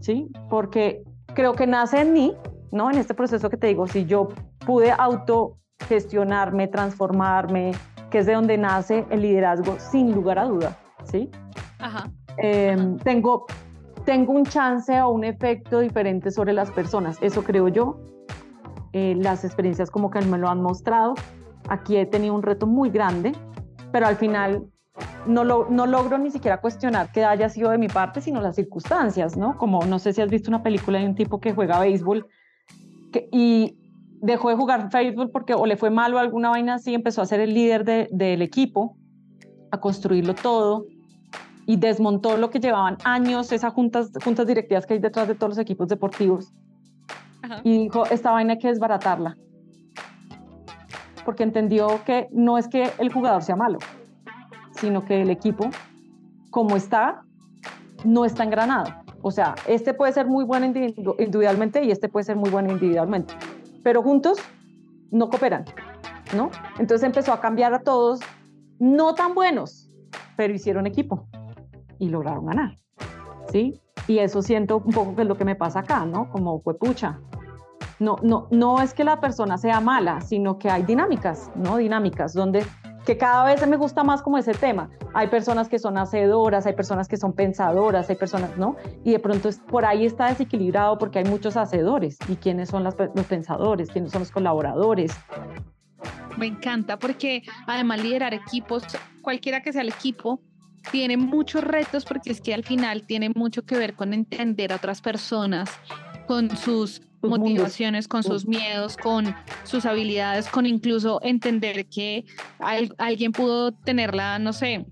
¿Sí? 0.00 0.30
Porque 0.50 1.02
creo 1.34 1.54
que 1.54 1.66
nace 1.66 2.00
en 2.00 2.12
mí, 2.12 2.34
¿no? 2.70 2.90
En 2.90 2.98
este 2.98 3.14
proceso 3.14 3.50
que 3.50 3.56
te 3.56 3.68
digo, 3.68 3.86
si 3.86 4.04
yo 4.04 4.28
pude 4.64 4.92
autogestionarme, 4.92 6.68
transformarme, 6.68 7.72
que 8.10 8.18
es 8.18 8.26
de 8.26 8.34
donde 8.34 8.58
nace 8.58 9.04
el 9.10 9.22
liderazgo, 9.22 9.76
sin 9.78 10.12
lugar 10.12 10.38
a 10.38 10.44
duda, 10.44 10.78
¿sí? 11.04 11.30
Ajá. 11.78 12.10
Em, 12.38 12.98
tengo, 12.98 13.46
tengo 14.04 14.32
un 14.32 14.44
chance 14.44 15.00
o 15.00 15.10
un 15.10 15.24
efecto 15.24 15.80
diferente 15.80 16.30
sobre 16.30 16.52
las 16.52 16.70
personas, 16.70 17.18
eso 17.20 17.42
creo 17.42 17.68
yo. 17.68 17.98
Eh, 18.92 19.14
las 19.16 19.44
experiencias 19.44 19.90
como 19.90 20.10
que 20.10 20.20
me 20.22 20.38
lo 20.38 20.48
han 20.48 20.62
mostrado. 20.62 21.14
Aquí 21.68 21.96
he 21.96 22.06
tenido 22.06 22.34
un 22.34 22.42
reto 22.42 22.66
muy 22.66 22.88
grande, 22.90 23.32
pero 23.92 24.06
al 24.06 24.16
final 24.16 24.66
no, 25.26 25.44
lo, 25.44 25.66
no 25.68 25.86
logro 25.86 26.18
ni 26.18 26.30
siquiera 26.30 26.60
cuestionar 26.60 27.12
que 27.12 27.24
haya 27.24 27.48
sido 27.48 27.70
de 27.70 27.78
mi 27.78 27.88
parte, 27.88 28.20
sino 28.20 28.40
las 28.40 28.56
circunstancias, 28.56 29.36
¿no? 29.36 29.58
Como 29.58 29.84
no 29.84 29.98
sé 29.98 30.12
si 30.12 30.22
has 30.22 30.30
visto 30.30 30.50
una 30.50 30.62
película 30.62 30.98
de 30.98 31.06
un 31.06 31.14
tipo 31.14 31.40
que 31.40 31.52
juega 31.52 31.78
béisbol 31.80 32.26
que, 33.12 33.28
y 33.32 33.85
dejó 34.20 34.50
de 34.50 34.56
jugar 34.56 34.90
béisbol 34.90 35.30
porque 35.30 35.54
o 35.54 35.66
le 35.66 35.76
fue 35.76 35.90
mal 35.90 36.14
o 36.14 36.18
alguna 36.18 36.50
vaina 36.50 36.74
así, 36.74 36.94
empezó 36.94 37.22
a 37.22 37.26
ser 37.26 37.40
el 37.40 37.54
líder 37.54 37.84
de, 37.84 38.08
del 38.10 38.42
equipo, 38.42 38.96
a 39.70 39.80
construirlo 39.80 40.34
todo 40.34 40.86
y 41.66 41.76
desmontó 41.76 42.36
lo 42.36 42.50
que 42.50 42.60
llevaban 42.60 42.96
años, 43.04 43.52
esas 43.52 43.72
juntas, 43.72 44.10
juntas 44.22 44.46
directivas 44.46 44.86
que 44.86 44.94
hay 44.94 45.00
detrás 45.00 45.28
de 45.28 45.34
todos 45.34 45.50
los 45.50 45.58
equipos 45.58 45.88
deportivos. 45.88 46.52
Y 47.62 47.78
dijo, 47.78 48.06
esta 48.06 48.32
vaina 48.32 48.54
hay 48.54 48.58
que 48.58 48.68
desbaratarla 48.68 49.36
porque 51.26 51.42
entendió 51.42 51.88
que 52.06 52.28
no 52.30 52.56
es 52.56 52.68
que 52.68 52.88
el 52.98 53.12
jugador 53.12 53.42
sea 53.42 53.56
malo, 53.56 53.78
sino 54.70 55.04
que 55.04 55.20
el 55.22 55.28
equipo, 55.28 55.68
como 56.50 56.76
está, 56.76 57.22
no 58.04 58.24
está 58.24 58.44
engranado. 58.44 58.94
O 59.22 59.32
sea, 59.32 59.56
este 59.66 59.92
puede 59.92 60.12
ser 60.12 60.26
muy 60.28 60.44
bueno 60.44 60.66
individualmente 60.66 61.82
y 61.82 61.90
este 61.90 62.08
puede 62.08 62.24
ser 62.24 62.36
muy 62.36 62.48
bueno 62.48 62.70
individualmente, 62.70 63.34
pero 63.86 64.02
juntos 64.02 64.38
no 65.12 65.30
cooperan, 65.30 65.64
¿no? 66.34 66.50
Entonces 66.80 67.06
empezó 67.06 67.32
a 67.32 67.40
cambiar 67.40 67.72
a 67.72 67.82
todos, 67.84 68.18
no 68.80 69.14
tan 69.14 69.32
buenos, 69.32 69.88
pero 70.36 70.52
hicieron 70.52 70.88
equipo 70.88 71.28
y 72.00 72.08
lograron 72.08 72.46
ganar, 72.46 72.74
¿sí? 73.52 73.80
Y 74.08 74.18
eso 74.18 74.42
siento 74.42 74.78
un 74.78 74.92
poco 74.92 75.14
que 75.14 75.22
es 75.22 75.28
lo 75.28 75.36
que 75.36 75.44
me 75.44 75.54
pasa 75.54 75.78
acá, 75.78 76.04
¿no? 76.04 76.28
Como 76.32 76.58
fue 76.62 76.76
pucha, 76.76 77.20
no, 78.00 78.16
no, 78.24 78.48
no 78.50 78.82
es 78.82 78.92
que 78.92 79.04
la 79.04 79.20
persona 79.20 79.56
sea 79.56 79.80
mala, 79.80 80.20
sino 80.20 80.58
que 80.58 80.68
hay 80.68 80.82
dinámicas, 80.82 81.52
¿no? 81.54 81.76
Dinámicas 81.76 82.32
donde 82.32 82.66
que 83.06 83.16
cada 83.16 83.44
vez 83.44 83.66
me 83.66 83.76
gusta 83.76 84.02
más 84.02 84.20
como 84.20 84.36
ese 84.36 84.52
tema. 84.52 84.90
Hay 85.14 85.28
personas 85.28 85.68
que 85.68 85.78
son 85.78 85.96
hacedoras, 85.96 86.66
hay 86.66 86.74
personas 86.74 87.06
que 87.06 87.16
son 87.16 87.32
pensadoras, 87.32 88.10
hay 88.10 88.16
personas, 88.16 88.58
¿no? 88.58 88.76
Y 89.04 89.12
de 89.12 89.20
pronto 89.20 89.48
es, 89.48 89.58
por 89.58 89.84
ahí 89.84 90.04
está 90.04 90.26
desequilibrado 90.26 90.98
porque 90.98 91.20
hay 91.20 91.24
muchos 91.24 91.56
hacedores. 91.56 92.18
¿Y 92.28 92.34
quiénes 92.34 92.68
son 92.68 92.82
los 92.82 92.94
pensadores? 93.28 93.90
¿Quiénes 93.90 94.10
son 94.10 94.22
los 94.22 94.32
colaboradores? 94.32 95.16
Me 96.36 96.46
encanta 96.46 96.98
porque 96.98 97.44
además 97.66 98.02
liderar 98.02 98.34
equipos, 98.34 98.82
cualquiera 99.22 99.62
que 99.62 99.72
sea 99.72 99.82
el 99.82 99.88
equipo, 99.88 100.40
tiene 100.90 101.16
muchos 101.16 101.62
retos 101.62 102.04
porque 102.04 102.30
es 102.30 102.40
que 102.40 102.54
al 102.54 102.64
final 102.64 103.02
tiene 103.06 103.30
mucho 103.34 103.64
que 103.64 103.76
ver 103.78 103.94
con 103.94 104.12
entender 104.14 104.72
a 104.72 104.76
otras 104.76 105.00
personas, 105.00 105.70
con 106.26 106.56
sus 106.56 107.02
motivaciones, 107.22 108.08
con 108.08 108.22
sus 108.22 108.46
miedos, 108.46 108.96
con 108.96 109.34
sus 109.64 109.86
habilidades, 109.86 110.48
con 110.48 110.66
incluso 110.66 111.20
entender 111.22 111.86
que 111.86 112.24
alguien 112.98 113.32
pudo 113.32 113.72
tenerla, 113.72 114.38
no 114.38 114.52
sé, 114.52 114.86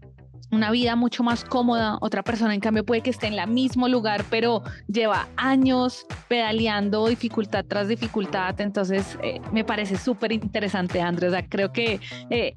una 0.55 0.71
vida 0.71 0.97
mucho 0.97 1.23
más 1.23 1.45
cómoda, 1.45 1.99
otra 2.01 2.23
persona 2.23 2.55
en 2.55 2.61
cambio 2.61 2.85
puede 2.85 3.01
que 3.01 3.11
esté 3.11 3.27
en 3.27 3.35
el 3.35 3.49
mismo 3.49 3.89
lugar, 3.89 4.25
pero 4.31 4.63
lleva 4.87 5.29
años 5.37 6.07
pedaleando 6.29 7.07
dificultad 7.09 7.65
tras 7.67 7.89
dificultad, 7.89 8.61
entonces 8.61 9.19
eh, 9.23 9.41
me 9.53 9.65
parece 9.65 9.97
súper 9.97 10.33
interesante, 10.33 11.01
Andrés, 11.01 11.33
creo 11.49 11.73
que 11.73 12.01
eh, 12.31 12.57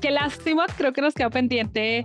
qué 0.00 0.10
lástima, 0.10 0.66
creo 0.76 0.92
que 0.92 1.00
nos 1.00 1.14
queda 1.14 1.30
pendiente 1.30 2.04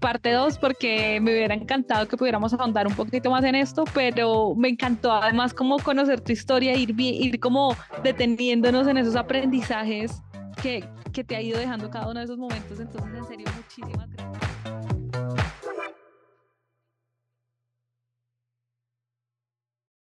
parte 0.00 0.32
2 0.32 0.58
porque 0.58 1.20
me 1.20 1.30
hubiera 1.30 1.54
encantado 1.54 2.08
que 2.08 2.16
pudiéramos 2.16 2.52
ahondar 2.52 2.88
un 2.88 2.94
poquito 2.94 3.30
más 3.30 3.44
en 3.44 3.54
esto, 3.54 3.84
pero 3.94 4.54
me 4.56 4.68
encantó 4.68 5.12
además 5.12 5.54
como 5.54 5.78
conocer 5.78 6.20
tu 6.20 6.32
historia, 6.32 6.74
ir, 6.74 6.92
ir 6.98 7.38
como 7.38 7.76
deteniéndonos 8.02 8.88
en 8.88 8.96
esos 8.96 9.14
aprendizajes 9.14 10.22
que, 10.62 10.84
que 11.12 11.24
te 11.24 11.36
ha 11.36 11.42
ido 11.42 11.58
dejando 11.58 11.90
cada 11.90 12.08
uno 12.08 12.20
de 12.20 12.24
esos 12.24 12.38
momentos. 12.38 12.80
Entonces, 12.80 13.12
en 13.14 13.26
serio, 13.26 13.46
muchísimas 13.56 14.10
gracias. 14.10 15.65